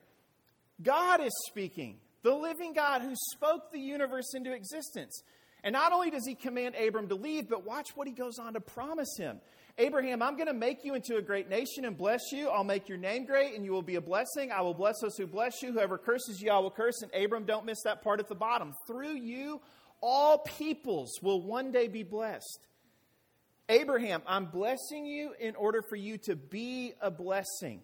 [0.81, 5.21] God is speaking, the living God who spoke the universe into existence.
[5.63, 8.53] And not only does he command Abram to leave, but watch what he goes on
[8.53, 9.39] to promise him.
[9.77, 12.47] Abraham, I'm going to make you into a great nation and bless you.
[12.47, 14.49] I'll make your name great and you will be a blessing.
[14.51, 15.73] I will bless those who bless you.
[15.73, 17.01] Whoever curses you, I will curse.
[17.01, 18.73] And Abram, don't miss that part at the bottom.
[18.87, 19.59] Through you,
[20.01, 22.67] all peoples will one day be blessed.
[23.67, 27.81] Abraham, I'm blessing you in order for you to be a blessing.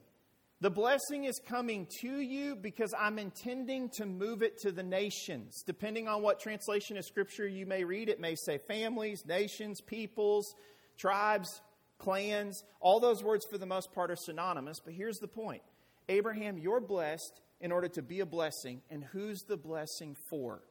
[0.62, 5.64] The blessing is coming to you because I'm intending to move it to the nations.
[5.66, 10.54] Depending on what translation of Scripture you may read, it may say families, nations, peoples,
[11.00, 11.62] tribes,
[12.02, 12.64] clans.
[12.80, 14.80] All those words, for the most part, are synonymous.
[14.84, 15.62] But here's the point
[16.10, 18.82] Abraham, you're blessed in order to be a blessing.
[18.90, 20.64] And who's the blessing for?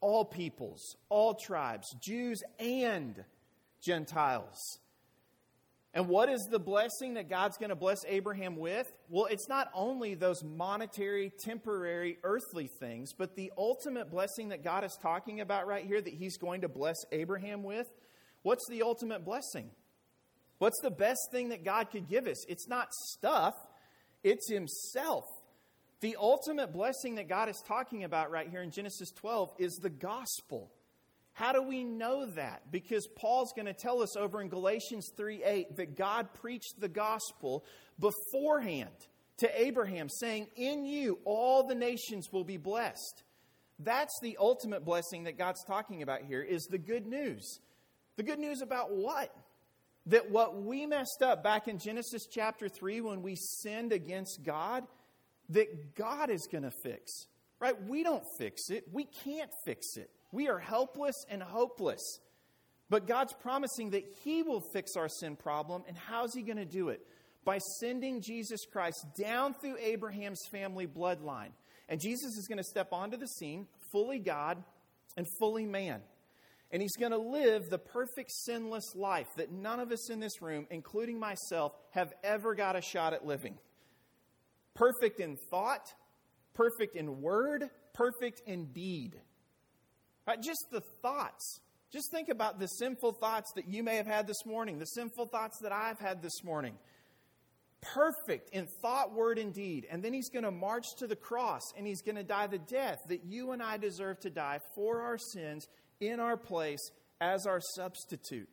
[0.00, 3.22] All peoples, all tribes, Jews and
[3.80, 4.78] Gentiles.
[5.94, 8.90] And what is the blessing that God's going to bless Abraham with?
[9.10, 14.84] Well, it's not only those monetary, temporary, earthly things, but the ultimate blessing that God
[14.84, 17.86] is talking about right here that he's going to bless Abraham with.
[18.42, 19.70] What's the ultimate blessing?
[20.62, 22.46] What's the best thing that God could give us?
[22.46, 23.56] It's not stuff,
[24.22, 25.24] it's himself.
[25.98, 29.90] The ultimate blessing that God is talking about right here in Genesis 12 is the
[29.90, 30.70] gospel.
[31.32, 32.70] How do we know that?
[32.70, 36.88] Because Paul's going to tell us over in Galatians 3 8 that God preached the
[36.88, 37.64] gospel
[37.98, 38.94] beforehand
[39.38, 43.24] to Abraham, saying, In you all the nations will be blessed.
[43.80, 47.58] That's the ultimate blessing that God's talking about here, is the good news.
[48.14, 49.34] The good news about what?
[50.06, 54.84] That what we messed up back in Genesis chapter 3 when we sinned against God,
[55.50, 57.26] that God is going to fix.
[57.60, 57.80] Right?
[57.86, 58.84] We don't fix it.
[58.92, 60.10] We can't fix it.
[60.32, 62.18] We are helpless and hopeless.
[62.90, 65.84] But God's promising that He will fix our sin problem.
[65.86, 67.00] And how's He going to do it?
[67.44, 71.50] By sending Jesus Christ down through Abraham's family bloodline.
[71.88, 74.62] And Jesus is going to step onto the scene, fully God
[75.16, 76.00] and fully man.
[76.72, 80.40] And He's going to live the perfect sinless life that none of us in this
[80.40, 83.58] room, including myself, have ever got a shot at living.
[84.74, 85.92] Perfect in thought,
[86.54, 89.20] perfect in word, perfect in deed.
[90.26, 90.40] Right?
[90.40, 91.60] Just the thoughts.
[91.92, 95.26] Just think about the sinful thoughts that you may have had this morning, the sinful
[95.26, 96.74] thoughts that I've had this morning.
[97.82, 99.86] Perfect in thought, word, and deed.
[99.90, 102.58] And then he's going to march to the cross and he's going to die the
[102.58, 105.66] death that you and I deserve to die for our sins
[106.02, 108.48] in our place as our substitute.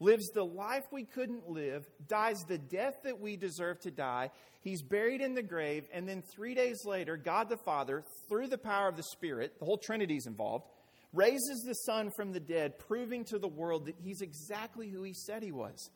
[0.00, 4.30] Lives the life we couldn't live, dies the death that we deserve to die.
[4.60, 8.58] He's buried in the grave, and then three days later, God the Father, through the
[8.58, 10.66] power of the Spirit, the whole Trinity is involved,
[11.12, 15.14] raises the Son from the dead, proving to the world that he's exactly who he
[15.14, 15.90] said he was.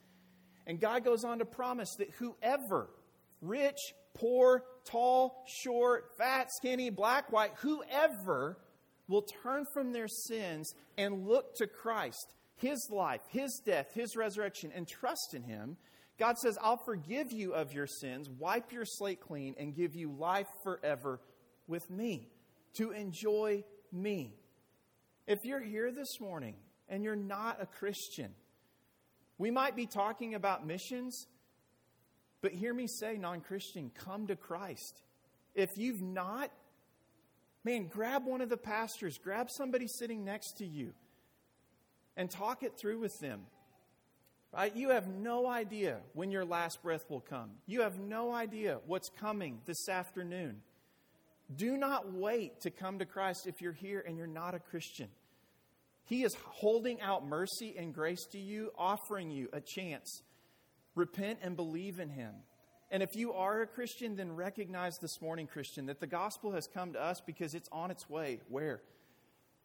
[0.66, 2.88] And God goes on to promise that whoever,
[3.42, 3.78] rich,
[4.14, 8.58] poor, tall, short, fat, skinny, black, white, whoever
[9.08, 14.70] will turn from their sins and look to Christ, his life, his death, his resurrection,
[14.74, 15.76] and trust in him,
[16.18, 20.10] God says, I'll forgive you of your sins, wipe your slate clean, and give you
[20.10, 21.20] life forever
[21.68, 22.28] with me,
[22.74, 24.34] to enjoy me.
[25.26, 26.56] If you're here this morning
[26.88, 28.32] and you're not a Christian,
[29.38, 31.26] we might be talking about missions,
[32.40, 35.02] but hear me say, non Christian, come to Christ.
[35.54, 36.50] If you've not,
[37.68, 40.94] man, grab one of the pastors, grab somebody sitting next to you,
[42.16, 43.42] and talk it through with them.
[44.54, 44.74] Right?
[44.74, 47.50] You have no idea when your last breath will come.
[47.66, 50.62] You have no idea what's coming this afternoon.
[51.54, 55.08] Do not wait to come to Christ if you're here and you're not a Christian.
[56.06, 60.22] He is holding out mercy and grace to you, offering you a chance.
[60.94, 62.32] Repent and believe in Him.
[62.90, 66.66] And if you are a Christian, then recognize this morning, Christian, that the gospel has
[66.66, 68.40] come to us because it's on its way.
[68.48, 68.80] Where?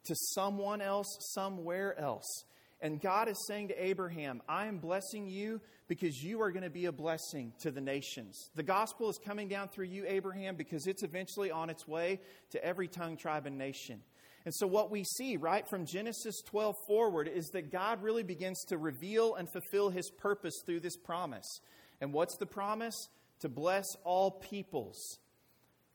[0.06, 2.44] To someone else, somewhere else.
[2.82, 6.70] And God is saying to Abraham, I am blessing you because you are going to
[6.70, 8.50] be a blessing to the nations.
[8.56, 12.62] The gospel is coming down through you, Abraham, because it's eventually on its way to
[12.62, 14.02] every tongue, tribe, and nation.
[14.44, 18.62] And so, what we see right from Genesis 12 forward is that God really begins
[18.66, 21.60] to reveal and fulfill his purpose through this promise.
[22.00, 23.08] And what's the promise?
[23.40, 25.18] To bless all peoples.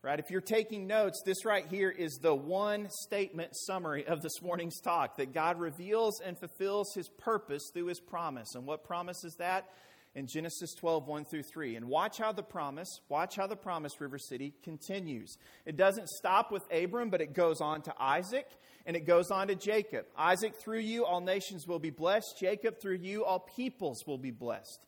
[0.01, 0.19] Right?
[0.19, 4.79] If you're taking notes, this right here is the one statement summary of this morning's
[4.79, 8.55] talk that God reveals and fulfills his purpose through his promise.
[8.55, 9.69] And what promise is that?
[10.15, 11.75] in Genesis 12, 1 through 3.
[11.75, 15.37] And watch how the promise, watch how the promise, River City, continues.
[15.65, 18.47] It doesn't stop with Abram, but it goes on to Isaac
[18.85, 20.05] and it goes on to Jacob.
[20.17, 22.37] Isaac, through you, all nations will be blessed.
[22.39, 24.85] Jacob, through you, all peoples will be blessed.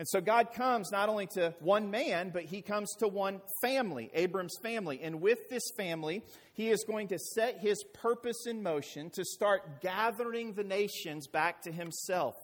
[0.00, 4.10] And so God comes not only to one man, but he comes to one family,
[4.14, 4.98] Abram's family.
[5.02, 6.22] And with this family,
[6.54, 11.60] he is going to set his purpose in motion to start gathering the nations back
[11.64, 12.34] to himself.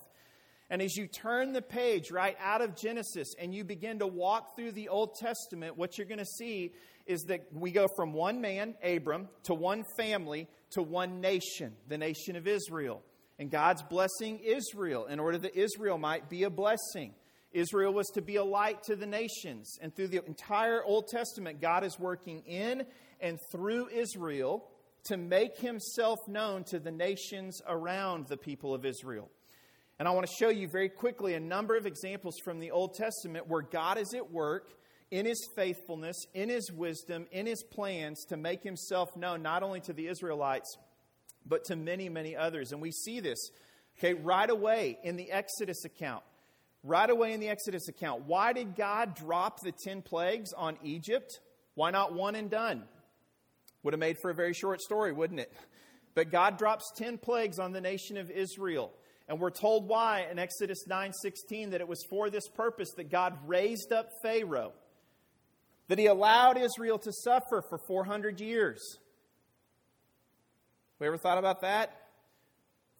[0.68, 4.54] And as you turn the page right out of Genesis and you begin to walk
[4.54, 6.74] through the Old Testament, what you're going to see
[7.07, 11.96] is that we go from one man, Abram, to one family, to one nation, the
[11.96, 13.02] nation of Israel.
[13.38, 17.14] And God's blessing Israel in order that Israel might be a blessing.
[17.53, 19.78] Israel was to be a light to the nations.
[19.80, 22.84] And through the entire Old Testament, God is working in
[23.20, 24.68] and through Israel
[25.05, 29.30] to make himself known to the nations around the people of Israel.
[29.99, 32.94] And I want to show you very quickly a number of examples from the Old
[32.94, 34.68] Testament where God is at work
[35.11, 39.80] in his faithfulness, in his wisdom, in his plans to make himself known not only
[39.80, 40.76] to the Israelites,
[41.47, 42.72] but to many, many others.
[42.72, 43.38] And we see this,
[43.99, 46.24] okay, right away in the Exodus account.
[46.87, 48.26] Right away in the Exodus account.
[48.26, 51.41] Why did God drop the 10 plagues on Egypt?
[51.74, 52.84] Why not one and done?
[53.82, 55.53] Would have made for a very short story, wouldn't it?
[56.14, 58.93] But God drops 10 plagues on the nation of Israel.
[59.26, 63.37] And we're told why in Exodus 9:16 that it was for this purpose that God
[63.49, 64.72] raised up Pharaoh.
[65.89, 69.01] That he allowed Israel to suffer for 400 years.
[71.01, 71.91] We ever thought about that?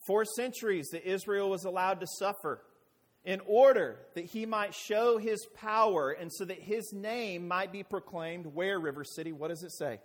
[0.09, 2.66] Four centuries that Israel was allowed to suffer
[3.27, 7.83] in order that he might show his power and so that his name might be
[7.83, 9.33] proclaimed where, River City?
[9.33, 9.99] What does it say?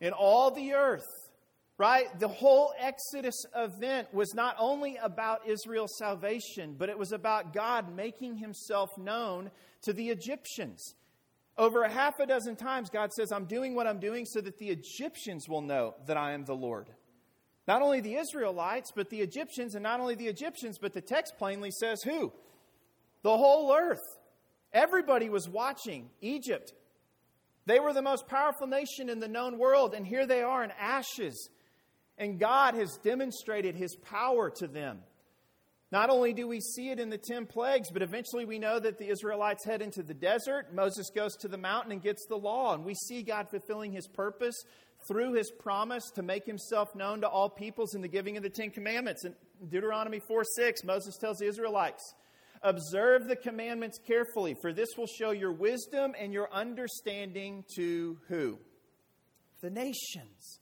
[0.00, 1.06] In all the earth,
[1.76, 2.06] right?
[2.20, 7.94] The whole Exodus event was not only about Israel's salvation, but it was about God
[7.94, 9.50] making himself known
[9.82, 10.94] to the Egyptians.
[11.58, 14.58] Over a half a dozen times, God says, I'm doing what I'm doing so that
[14.58, 16.90] the Egyptians will know that I am the Lord.
[17.66, 21.38] Not only the Israelites, but the Egyptians, and not only the Egyptians, but the text
[21.38, 22.32] plainly says who?
[23.22, 24.18] The whole earth.
[24.72, 26.74] Everybody was watching Egypt.
[27.66, 30.72] They were the most powerful nation in the known world, and here they are in
[30.78, 31.48] ashes.
[32.18, 35.00] And God has demonstrated his power to them.
[35.90, 38.98] Not only do we see it in the 10 plagues, but eventually we know that
[38.98, 40.74] the Israelites head into the desert.
[40.74, 42.74] Moses goes to the mountain and gets the law.
[42.74, 44.64] And we see God fulfilling his purpose
[45.06, 48.50] through his promise to make himself known to all peoples in the giving of the
[48.50, 49.24] Ten Commandments.
[49.24, 49.34] In
[49.68, 52.14] Deuteronomy 4 6, Moses tells the Israelites,
[52.62, 58.58] Observe the commandments carefully, for this will show your wisdom and your understanding to who?
[59.60, 60.60] The nations.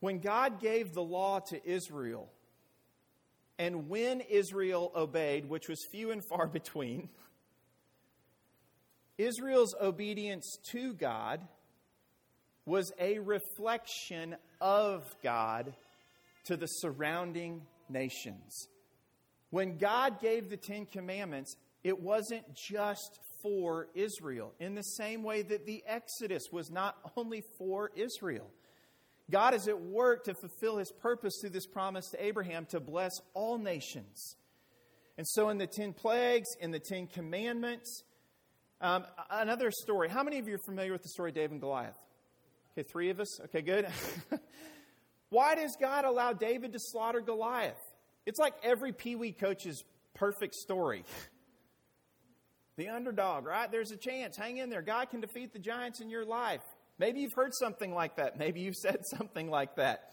[0.00, 2.30] When God gave the law to Israel,
[3.58, 7.08] and when Israel obeyed, which was few and far between,
[9.18, 11.40] Israel's obedience to God
[12.66, 15.74] was a reflection of God
[16.46, 18.68] to the surrounding nations.
[19.50, 25.42] When God gave the Ten Commandments, it wasn't just for Israel, in the same way
[25.42, 28.50] that the Exodus was not only for Israel.
[29.30, 33.12] God is at work to fulfill his purpose through this promise to Abraham to bless
[33.34, 34.36] all nations.
[35.16, 38.02] And so, in the Ten Plagues, in the Ten Commandments,
[38.84, 40.10] um, another story.
[40.10, 41.96] How many of you are familiar with the story of David and Goliath?
[42.72, 43.40] Okay, three of us.
[43.44, 43.88] Okay, good.
[45.30, 47.80] Why does God allow David to slaughter Goliath?
[48.26, 49.82] It's like every Pee Wee coach's
[50.14, 51.04] perfect story.
[52.76, 53.72] the underdog, right?
[53.72, 54.36] There's a chance.
[54.36, 54.82] Hang in there.
[54.82, 56.60] God can defeat the giants in your life.
[56.98, 58.38] Maybe you've heard something like that.
[58.38, 60.10] Maybe you've said something like that.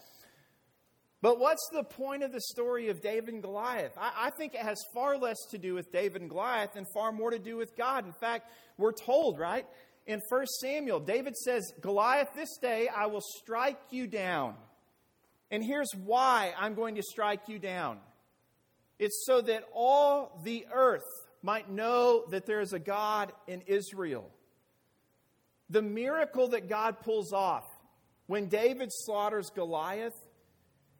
[1.22, 3.92] But what's the point of the story of David and Goliath?
[3.96, 7.12] I, I, think it has far less to do with David and Goliath and far
[7.12, 8.04] more to do with God.
[8.04, 9.64] In fact, we're told, right,
[10.04, 14.56] in 1 Samuel, David says, Goliath, this day I will strike you down.
[15.52, 17.98] And here's why I'm going to strike you down
[18.98, 21.02] it's so that all the earth
[21.42, 24.30] might know that there is a God in Israel.
[25.70, 27.64] The miracle that God pulls off
[28.26, 30.14] when David slaughters Goliath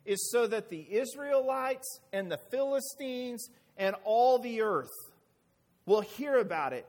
[0.05, 4.91] is so that the Israelites and the Philistines and all the earth
[5.87, 6.87] will hear about it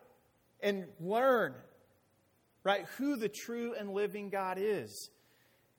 [0.61, 1.53] and learn,
[2.63, 5.09] right, who the true and living God is.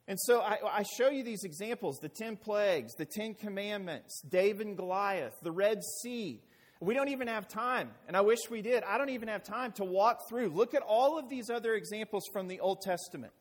[0.07, 4.66] And so I, I, show you these examples the 10 plagues, the 10 commandments, David
[4.66, 6.43] and Goliath, the Red Sea.
[6.80, 8.85] We don't even have time, and I wish we did.
[8.85, 10.51] I don't even have time to walk through.
[10.51, 13.32] Look at all of these other examples from the Old Testament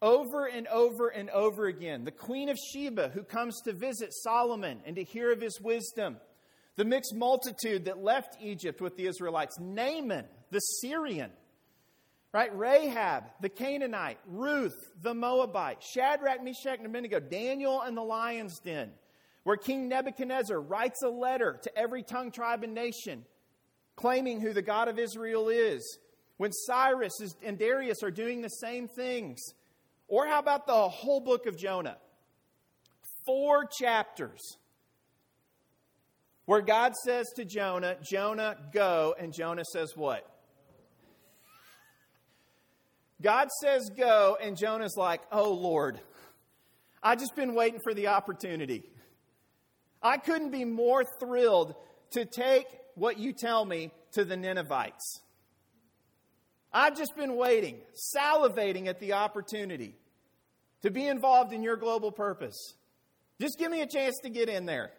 [0.00, 2.04] over and over and over again.
[2.04, 6.18] The Queen of Sheba who comes to visit Solomon and to hear of his wisdom.
[6.76, 9.58] The mixed multitude that left Egypt with the Israelites.
[9.58, 11.30] Naaman, the Syrian.
[12.32, 12.56] Right?
[12.56, 14.18] Rahab, the Canaanite.
[14.26, 15.82] Ruth, the Moabite.
[15.82, 17.18] Shadrach, Meshach, and Abednego.
[17.18, 18.90] Daniel and the lion's den.
[19.42, 23.24] Where King Nebuchadnezzar writes a letter to every tongue, tribe, and nation
[23.96, 25.98] claiming who the God of Israel is.
[26.36, 29.40] When Cyrus and Darius are doing the same things
[30.08, 31.98] or how about the whole book of Jonah?
[33.24, 34.56] Four chapters
[36.46, 40.26] where God says to Jonah, Jonah, go, and Jonah says what?
[43.20, 46.00] God says go, and Jonah's like, oh Lord,
[47.02, 48.82] I've just been waiting for the opportunity.
[50.02, 51.74] I couldn't be more thrilled
[52.12, 55.20] to take what you tell me to the Ninevites.
[56.72, 57.78] I've just been waiting,
[58.14, 59.96] salivating at the opportunity
[60.82, 62.74] to be involved in your global purpose.
[63.40, 64.90] Just give me a chance to get in there.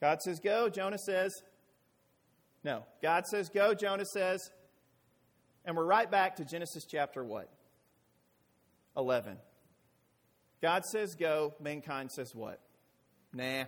[0.00, 0.68] God says, Go.
[0.68, 1.32] Jonah says,
[2.62, 2.84] No.
[3.02, 3.74] God says, Go.
[3.74, 4.50] Jonah says,
[5.64, 7.48] and we're right back to Genesis chapter what?
[8.96, 9.38] 11.
[10.60, 11.54] God says, Go.
[11.60, 12.60] Mankind says, What?
[13.32, 13.64] Nah.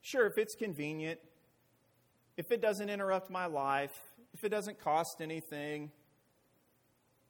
[0.00, 1.20] Sure, if it's convenient,
[2.38, 3.94] if it doesn't interrupt my life,
[4.34, 5.90] if it doesn't cost anything,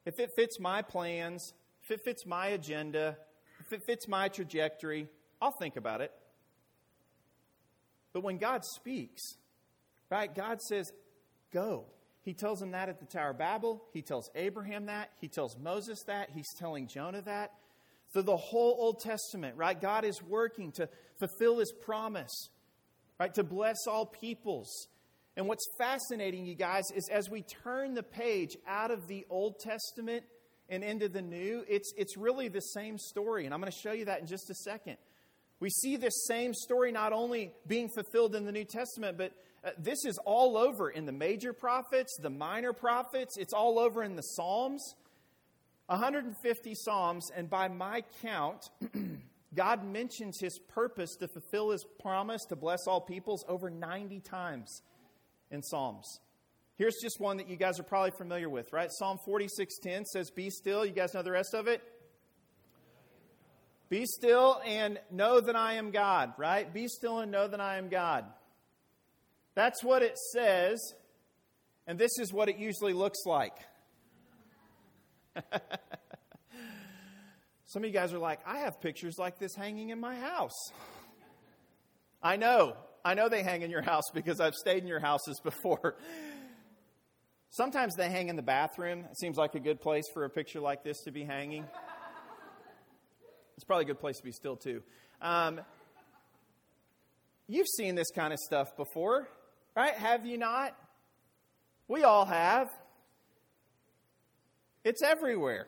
[0.04, 1.52] if it fits my plans,
[1.84, 3.16] if it fits my agenda,
[3.60, 5.08] if it fits my trajectory,
[5.40, 6.12] I'll think about it.
[8.12, 9.22] But when God speaks,
[10.10, 10.92] right, God says,
[11.52, 11.84] go.
[12.22, 13.82] He tells him that at the Tower of Babel.
[13.92, 15.10] He tells Abraham that.
[15.20, 16.30] He tells Moses that.
[16.34, 17.52] He's telling Jonah that.
[18.12, 20.88] Through the whole Old Testament, right, God is working to
[21.18, 22.48] fulfill his promise,
[23.18, 24.88] right, to bless all peoples.
[25.38, 29.60] And what's fascinating, you guys, is as we turn the page out of the Old
[29.60, 30.24] Testament
[30.68, 33.44] and into the New, it's, it's really the same story.
[33.44, 34.96] And I'm going to show you that in just a second.
[35.60, 39.30] We see this same story not only being fulfilled in the New Testament, but
[39.64, 44.02] uh, this is all over in the major prophets, the minor prophets, it's all over
[44.02, 44.82] in the Psalms.
[45.86, 48.70] 150 Psalms, and by my count,
[49.54, 54.82] God mentions his purpose to fulfill his promise to bless all peoples over 90 times
[55.50, 56.20] in Psalms.
[56.76, 58.90] Here's just one that you guys are probably familiar with, right?
[58.92, 61.82] Psalm 46:10 says, "Be still." You guys know the rest of it?
[63.88, 66.72] Be still and know that I am God, right?
[66.72, 68.26] Be still and know that I am God.
[69.54, 70.78] That's what it says,
[71.86, 73.56] and this is what it usually looks like.
[77.66, 80.70] Some of you guys are like, I have pictures like this hanging in my house.
[82.22, 82.76] I know.
[83.08, 85.96] I know they hang in your house because I've stayed in your houses before.
[87.48, 89.06] Sometimes they hang in the bathroom.
[89.10, 91.64] It seems like a good place for a picture like this to be hanging.
[93.56, 94.82] It's probably a good place to be still, too.
[95.22, 95.62] Um,
[97.46, 99.26] you've seen this kind of stuff before,
[99.74, 99.94] right?
[99.94, 100.76] Have you not?
[101.88, 102.68] We all have.
[104.84, 105.66] It's everywhere.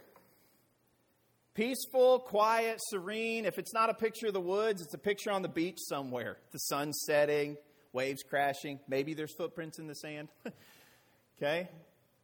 [1.61, 3.45] Peaceful, quiet, serene.
[3.45, 6.39] If it's not a picture of the woods, it's a picture on the beach somewhere.
[6.53, 7.59] The sun setting,
[7.93, 8.81] waves crashing.
[8.89, 10.31] Maybe there's footprints in the sand.
[11.37, 11.69] okay?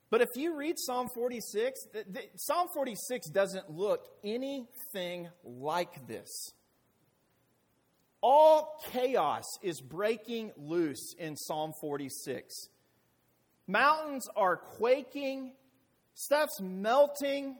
[0.08, 6.52] But if you read Psalm 46, the, the, Psalm 46 doesn't look anything like this.
[8.22, 12.54] All chaos is breaking loose in Psalm 46.
[13.68, 15.52] Mountains are quaking,
[16.14, 17.58] stuff's melting.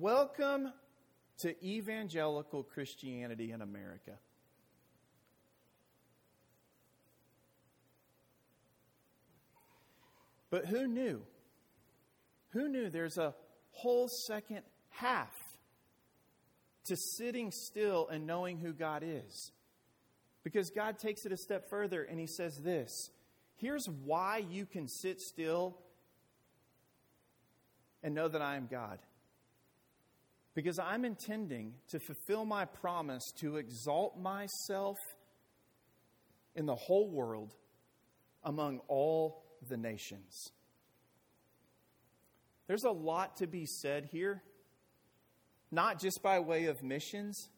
[0.00, 0.72] Welcome
[1.38, 4.18] to evangelical Christianity in America.
[10.50, 11.22] But who knew?
[12.50, 13.34] Who knew there's a
[13.70, 15.34] whole second half
[16.86, 19.52] to sitting still and knowing who God is?
[20.42, 23.10] Because God takes it a step further and He says this
[23.56, 25.78] Here's why you can sit still
[28.02, 28.98] and know that I am God
[30.54, 34.96] because I'm intending to fulfill my promise to exalt myself
[36.54, 37.54] in the whole world
[38.44, 40.52] among all the nations.
[42.66, 44.42] There's a lot to be said here,
[45.70, 47.48] not just by way of missions,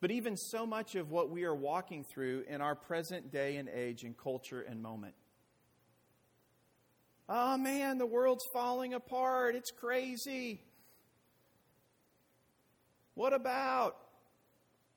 [0.00, 3.68] but even so much of what we are walking through in our present day and
[3.68, 5.14] age and culture and moment.
[7.28, 9.54] Oh man, the world's falling apart.
[9.54, 10.60] It's crazy.
[13.14, 13.96] What about?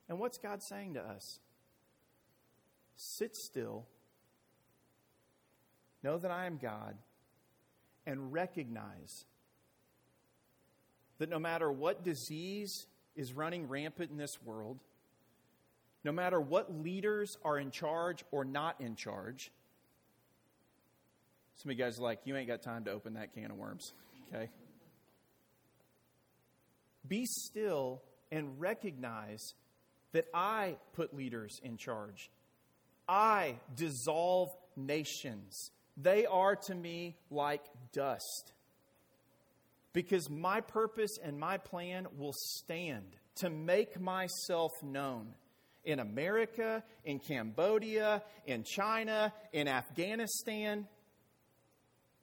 [0.08, 1.40] And what's God saying to us?
[2.96, 3.86] Sit still,
[6.04, 6.96] know that I am God,
[8.06, 9.26] and recognize
[11.18, 14.80] that no matter what disease is running rampant in this world,
[16.04, 19.52] no matter what leaders are in charge or not in charge,
[21.56, 23.58] some of you guys are like, you ain't got time to open that can of
[23.58, 23.94] worms,
[24.34, 24.50] okay?
[27.08, 28.02] Be still
[28.32, 29.54] and recognize
[30.12, 32.30] that I put leaders in charge.
[33.08, 35.72] I dissolve nations.
[35.98, 38.54] They are to me like dust.
[39.94, 45.34] Because my purpose and my plan will stand to make myself known
[45.86, 50.88] in America, in Cambodia, in China, in Afghanistan.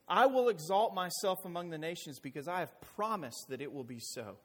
[0.08, 4.00] I will exalt myself among the nations because I have promised that it will be
[4.00, 4.36] so.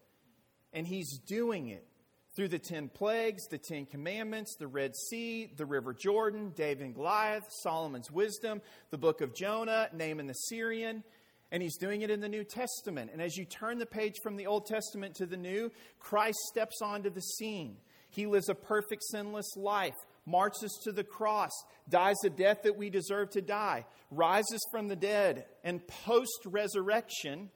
[0.77, 1.87] And he's doing it
[2.35, 6.93] through the 10 plagues, the 10 commandments, the Red Sea, the River Jordan, David and
[6.93, 8.61] Goliath, Solomon's wisdom,
[8.91, 11.03] the book of Jonah, Naaman the Syrian.
[11.51, 13.09] And he's doing it in the New Testament.
[13.11, 16.79] And as you turn the page from the Old Testament to the New, Christ steps
[16.83, 17.77] onto the scene.
[18.11, 19.95] He lives a perfect, sinless life,
[20.27, 21.53] marches to the cross,
[21.89, 27.49] dies the death that we deserve to die, rises from the dead, and post resurrection,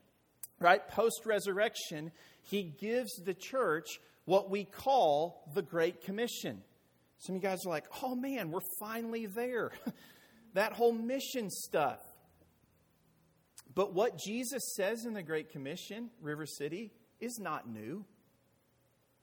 [0.60, 0.88] right?
[0.88, 2.12] Post resurrection,
[2.44, 6.62] he gives the church what we call the Great Commission.
[7.20, 9.72] Some of you guys are like, oh man, we're finally there.
[10.54, 12.00] that whole mission stuff.
[13.74, 18.06] But what Jesus says in the Great Commission, River City, is not new.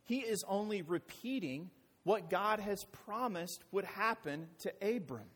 [0.05, 1.71] He is only repeating
[2.05, 5.29] what God has promised would happen to Abram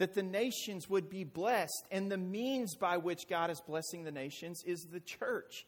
[0.00, 4.10] that the nations would be blessed, and the means by which God is blessing the
[4.10, 5.66] nations is the church.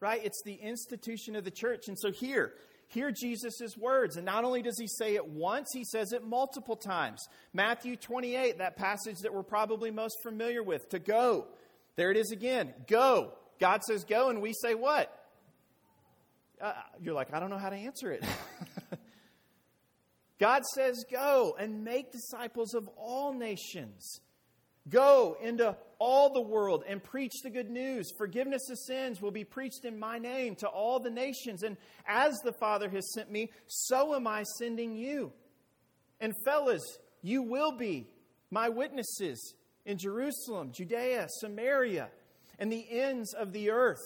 [0.00, 0.20] Right?
[0.24, 1.88] It's the institution of the church.
[1.88, 2.54] And so here,
[2.88, 4.16] hear Jesus' words.
[4.16, 7.20] And not only does he say it once, he says it multiple times.
[7.52, 11.46] Matthew 28, that passage that we're probably most familiar with, to go.
[11.96, 12.72] There it is again.
[12.86, 13.34] Go.
[13.58, 15.14] God says go, and we say what?
[16.60, 18.24] Uh, you're like, I don't know how to answer it.
[20.40, 24.20] God says, Go and make disciples of all nations.
[24.90, 28.10] Go into all the world and preach the good news.
[28.16, 31.62] Forgiveness of sins will be preached in my name to all the nations.
[31.62, 31.76] And
[32.06, 35.32] as the Father has sent me, so am I sending you.
[36.20, 36.82] And fellas,
[37.22, 38.08] you will be
[38.50, 42.08] my witnesses in Jerusalem, Judea, Samaria,
[42.58, 44.02] and the ends of the earth.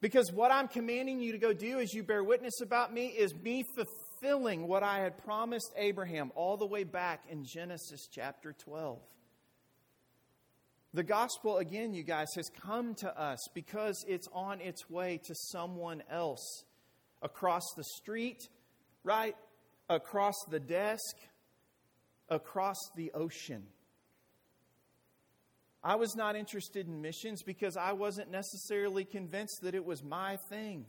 [0.00, 3.34] Because what I'm commanding you to go do as you bear witness about me is
[3.34, 8.98] me fulfilling what I had promised Abraham all the way back in Genesis chapter 12.
[10.92, 15.34] The gospel, again, you guys, has come to us because it's on its way to
[15.34, 16.64] someone else
[17.22, 18.48] across the street,
[19.04, 19.36] right?
[19.88, 21.16] Across the desk,
[22.28, 23.66] across the ocean.
[25.82, 30.38] I was not interested in missions because I wasn't necessarily convinced that it was my
[30.48, 30.86] thing.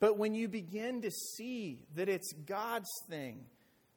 [0.00, 3.44] But when you begin to see that it's God's thing,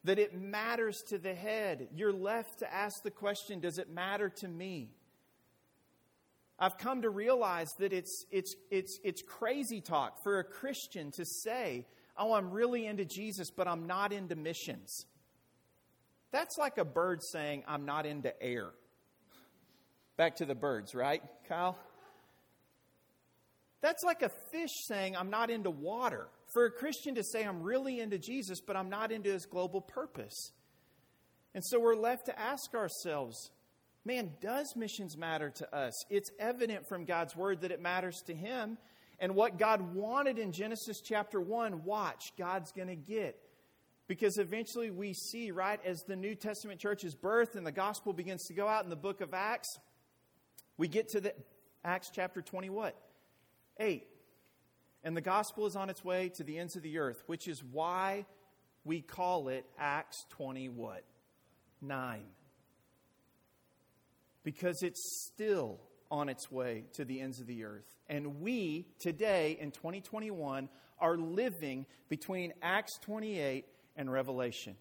[0.05, 4.29] that it matters to the head, you're left to ask the question does it matter
[4.29, 4.91] to me?
[6.57, 11.25] I've come to realize that it's, it's, it's, it's crazy talk for a Christian to
[11.25, 11.85] say,
[12.17, 15.05] Oh, I'm really into Jesus, but I'm not into missions.
[16.31, 18.69] That's like a bird saying, I'm not into air.
[20.15, 21.77] Back to the birds, right, Kyle?
[23.81, 26.27] That's like a fish saying, I'm not into water.
[26.55, 29.81] For a Christian to say, I'm really into Jesus, but I'm not into his global
[29.81, 30.53] purpose.
[31.53, 33.51] And so we're left to ask ourselves,
[34.05, 36.05] man, does missions matter to us?
[36.09, 38.77] It's evident from God's word that it matters to him.
[39.19, 43.37] And what God wanted in Genesis chapter 1, watch, God's going to get.
[44.07, 48.13] Because eventually we see, right, as the New Testament church is birthed and the gospel
[48.13, 49.77] begins to go out in the book of Acts,
[50.77, 51.33] we get to the
[51.83, 52.95] Acts chapter 20 what?
[53.77, 54.07] 8.
[55.05, 57.63] And the gospel is on its way to the ends of the earth, which is
[57.63, 58.25] why
[58.83, 61.03] we call it Acts 20 what?
[61.79, 62.23] 9.
[64.43, 65.79] Because it's still
[66.09, 67.85] on its way to the ends of the earth.
[68.09, 74.75] And we, today in 2021, are living between Acts 28 and Revelation.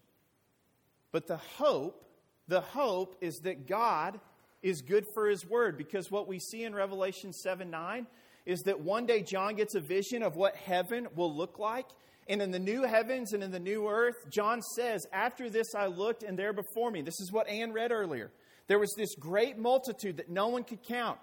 [1.11, 2.03] But the hope,
[2.47, 4.19] the hope is that God
[4.63, 8.07] is good for his word because what we see in Revelation 7 9
[8.45, 11.87] is that one day John gets a vision of what heaven will look like.
[12.27, 15.87] And in the new heavens and in the new earth, John says, After this I
[15.87, 18.31] looked, and there before me, this is what Anne read earlier,
[18.67, 21.19] there was this great multitude that no one could count.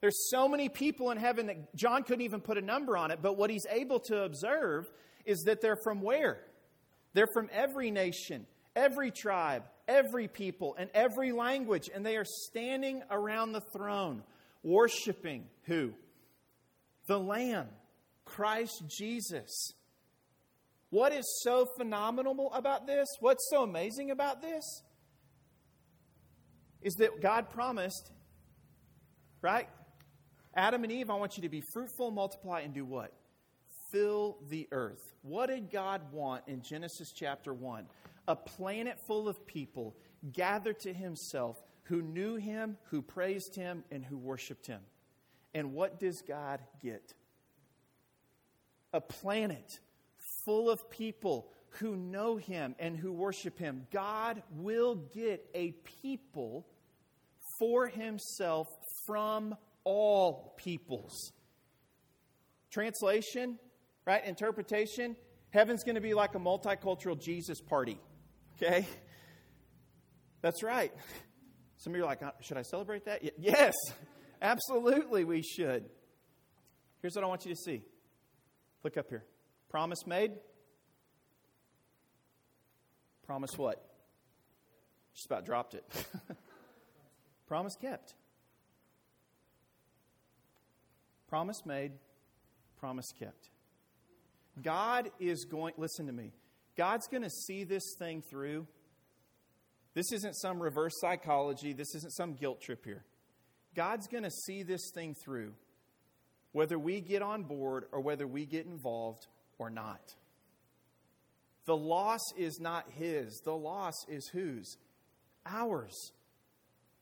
[0.00, 3.20] There's so many people in heaven that John couldn't even put a number on it,
[3.22, 4.90] but what he's able to observe
[5.24, 6.40] is that they're from where?
[7.14, 8.46] They're from every nation,
[8.76, 14.22] every tribe, every people, and every language, and they are standing around the throne,
[14.62, 15.94] worshiping who?
[17.06, 17.68] The Lamb,
[18.24, 19.72] Christ Jesus.
[20.90, 23.08] What is so phenomenal about this?
[23.20, 24.64] What's so amazing about this?
[26.82, 28.12] Is that God promised,
[29.42, 29.68] right?
[30.54, 33.12] Adam and Eve, I want you to be fruitful, multiply, and do what?
[33.90, 35.00] Fill the earth.
[35.22, 37.86] What did God want in Genesis chapter 1?
[38.26, 39.96] a planet full of people
[40.32, 44.80] gathered to himself who knew him, who praised him, and who worshiped him.
[45.54, 47.14] And what does God get?
[48.92, 49.78] A planet
[50.44, 51.50] full of people
[51.80, 53.86] who know him and who worship him.
[53.92, 56.66] God will get a people
[57.58, 58.66] for himself
[59.06, 61.32] from all peoples.
[62.70, 63.58] Translation,
[64.06, 64.24] right?
[64.24, 65.16] Interpretation
[65.54, 67.96] heaven's going to be like a multicultural Jesus party.
[68.56, 68.86] Okay?
[70.42, 70.92] That's right.
[71.76, 73.22] Some of you are like, uh, should I celebrate that?
[73.38, 73.74] Yes,
[74.44, 75.84] absolutely, we should.
[77.02, 77.82] Here's what I want you to see.
[78.82, 79.24] Look up here.
[79.70, 80.32] Promise made.
[83.26, 83.84] Promise what?
[85.14, 85.84] Just about dropped it.
[87.46, 88.14] Promise kept.
[91.28, 91.92] Promise made.
[92.78, 93.50] Promise kept.
[94.62, 96.32] God is going, listen to me,
[96.76, 98.66] God's going to see this thing through.
[99.94, 103.04] This isn't some reverse psychology, this isn't some guilt trip here.
[103.74, 105.54] God's going to see this thing through,
[106.52, 109.26] whether we get on board or whether we get involved
[109.58, 110.14] or not.
[111.66, 114.76] The loss is not his, the loss is whose?
[115.46, 116.12] Ours.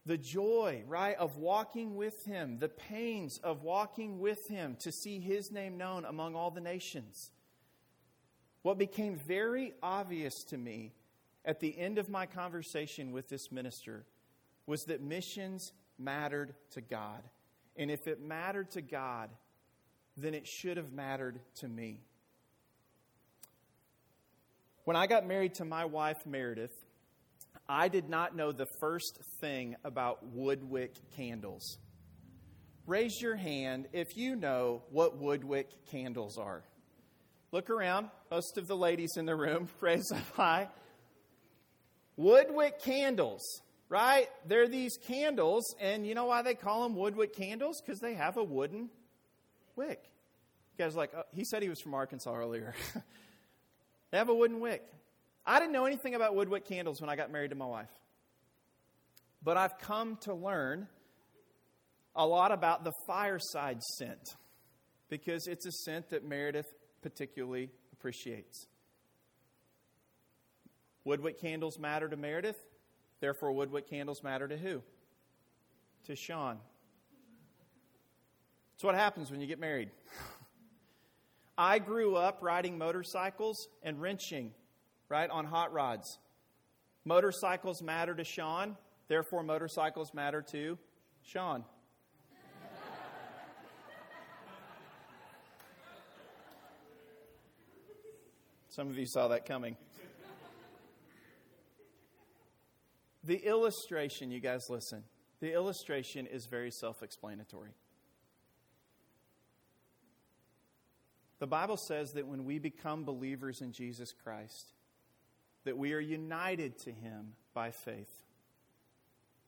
[0.04, 5.20] The joy, right, of walking with him, the pains of walking with him to see
[5.20, 7.30] his name known among all the nations.
[8.62, 10.92] What became very obvious to me
[11.44, 14.04] at the end of my conversation with this minister
[14.66, 15.72] was that missions
[16.02, 17.22] mattered to God.
[17.76, 19.30] And if it mattered to God,
[20.16, 22.00] then it should have mattered to me.
[24.84, 26.74] When I got married to my wife, Meredith,
[27.68, 31.78] I did not know the first thing about woodwick candles.
[32.86, 36.64] Raise your hand if you know what woodwick candles are.
[37.52, 38.08] Look around.
[38.30, 40.68] Most of the ladies in the room, raise up high.
[42.16, 43.62] Woodwick candles,
[43.92, 44.30] right?
[44.46, 47.82] They're these candles, and you know why they call them woodwick candles?
[47.84, 48.88] Because they have a wooden
[49.76, 50.00] wick.
[50.78, 52.74] You guys like, oh, he said he was from Arkansas earlier.
[54.10, 54.82] they have a wooden wick.
[55.44, 57.90] I didn't know anything about woodwick candles when I got married to my wife.
[59.42, 60.88] But I've come to learn
[62.16, 64.36] a lot about the fireside scent
[65.10, 66.72] because it's a scent that Meredith
[67.02, 68.66] particularly appreciates.
[71.04, 72.56] Woodwick candles matter to Meredith,
[73.22, 74.82] therefore, woodwick candles matter to who?
[76.06, 76.58] To Sean.
[78.74, 79.90] It's what happens when you get married.
[81.56, 84.50] I grew up riding motorcycles and wrenching,
[85.08, 86.18] right, on hot rods.
[87.04, 90.76] Motorcycles matter to Sean, therefore, motorcycles matter to
[91.22, 91.64] Sean.
[98.68, 99.76] Some of you saw that coming.
[103.24, 105.04] The illustration, you guys listen,
[105.40, 107.74] the illustration is very self explanatory.
[111.38, 114.72] The Bible says that when we become believers in Jesus Christ,
[115.64, 118.10] that we are united to him by faith.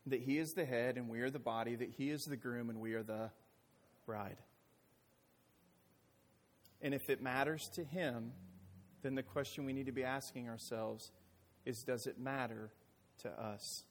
[0.07, 2.69] That he is the head and we are the body, that he is the groom
[2.69, 3.31] and we are the
[4.07, 4.39] bride.
[6.83, 8.33] And if it matters to him,
[9.03, 11.13] then the question we need to be asking ourselves
[11.65, 12.71] is does it matter
[13.23, 13.85] to us?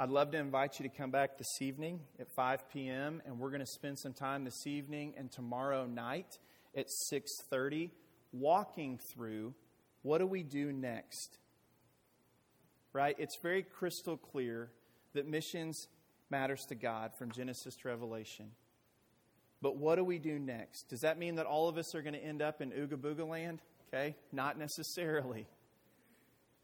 [0.00, 3.20] I'd love to invite you to come back this evening at 5 p.m.
[3.26, 6.38] and we're going to spend some time this evening and tomorrow night
[6.76, 7.90] at 6:30
[8.32, 9.54] walking through
[10.02, 11.38] what do we do next?
[12.92, 13.16] Right?
[13.18, 14.70] It's very crystal clear
[15.14, 15.88] that missions
[16.30, 18.52] matters to God from Genesis to Revelation.
[19.60, 20.88] But what do we do next?
[20.88, 23.28] Does that mean that all of us are going to end up in Ooga Booga
[23.28, 23.60] land?
[23.88, 25.46] Okay, not necessarily.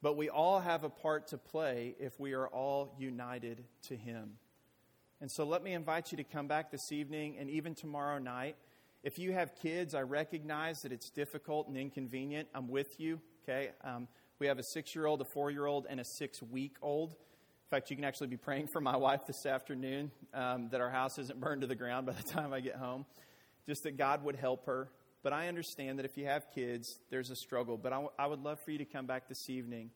[0.05, 4.33] But we all have a part to play if we are all united to Him.
[5.23, 8.57] And so let me invite you to come back this evening and even tomorrow night.
[9.03, 12.49] If you have kids, I recognize that it's difficult and inconvenient.
[12.55, 13.71] I'm with you, okay?
[13.83, 14.07] Um,
[14.41, 17.13] we have a six year old, a four year old, and a six week old.
[17.13, 20.91] In fact, you can actually be praying for my wife this afternoon um, that our
[20.91, 23.07] house isn't burned to the ground by the time I get home.
[23.67, 24.91] Just that God would help her.
[25.25, 27.77] But I understand that if you have kids, there's a struggle.
[27.77, 29.91] But I, w- I would love for you to come back this evening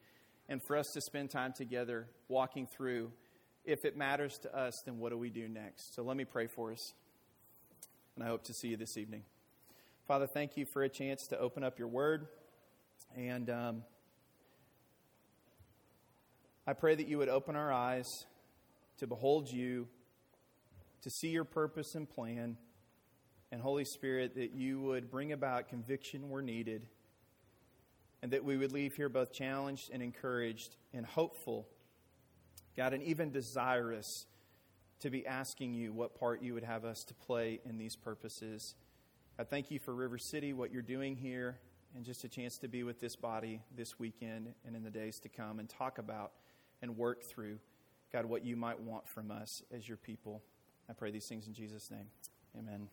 [0.48, 3.12] and for us to spend time together walking through.
[3.64, 5.94] If it matters to us, then what do we do next?
[5.94, 6.94] So let me pray for us.
[8.16, 9.22] And I hope to see you this evening.
[10.08, 12.26] Father, thank you for a chance to open up your word.
[13.16, 13.48] And.
[13.48, 13.82] Um,
[16.68, 18.26] I pray that you would open our eyes
[18.98, 19.88] to behold you,
[21.00, 22.58] to see your purpose and plan,
[23.50, 26.86] and Holy Spirit, that you would bring about conviction where needed,
[28.22, 31.66] and that we would leave here both challenged and encouraged and hopeful,
[32.76, 34.26] God, and even desirous
[35.00, 38.74] to be asking you what part you would have us to play in these purposes.
[39.38, 41.58] I thank you for River City, what you're doing here.
[41.94, 45.18] and just a chance to be with this body this weekend and in the days
[45.20, 46.32] to come and talk about
[46.82, 47.58] and work through,
[48.12, 50.42] God, what you might want from us as your people.
[50.88, 52.06] I pray these things in Jesus' name.
[52.56, 52.88] Amen.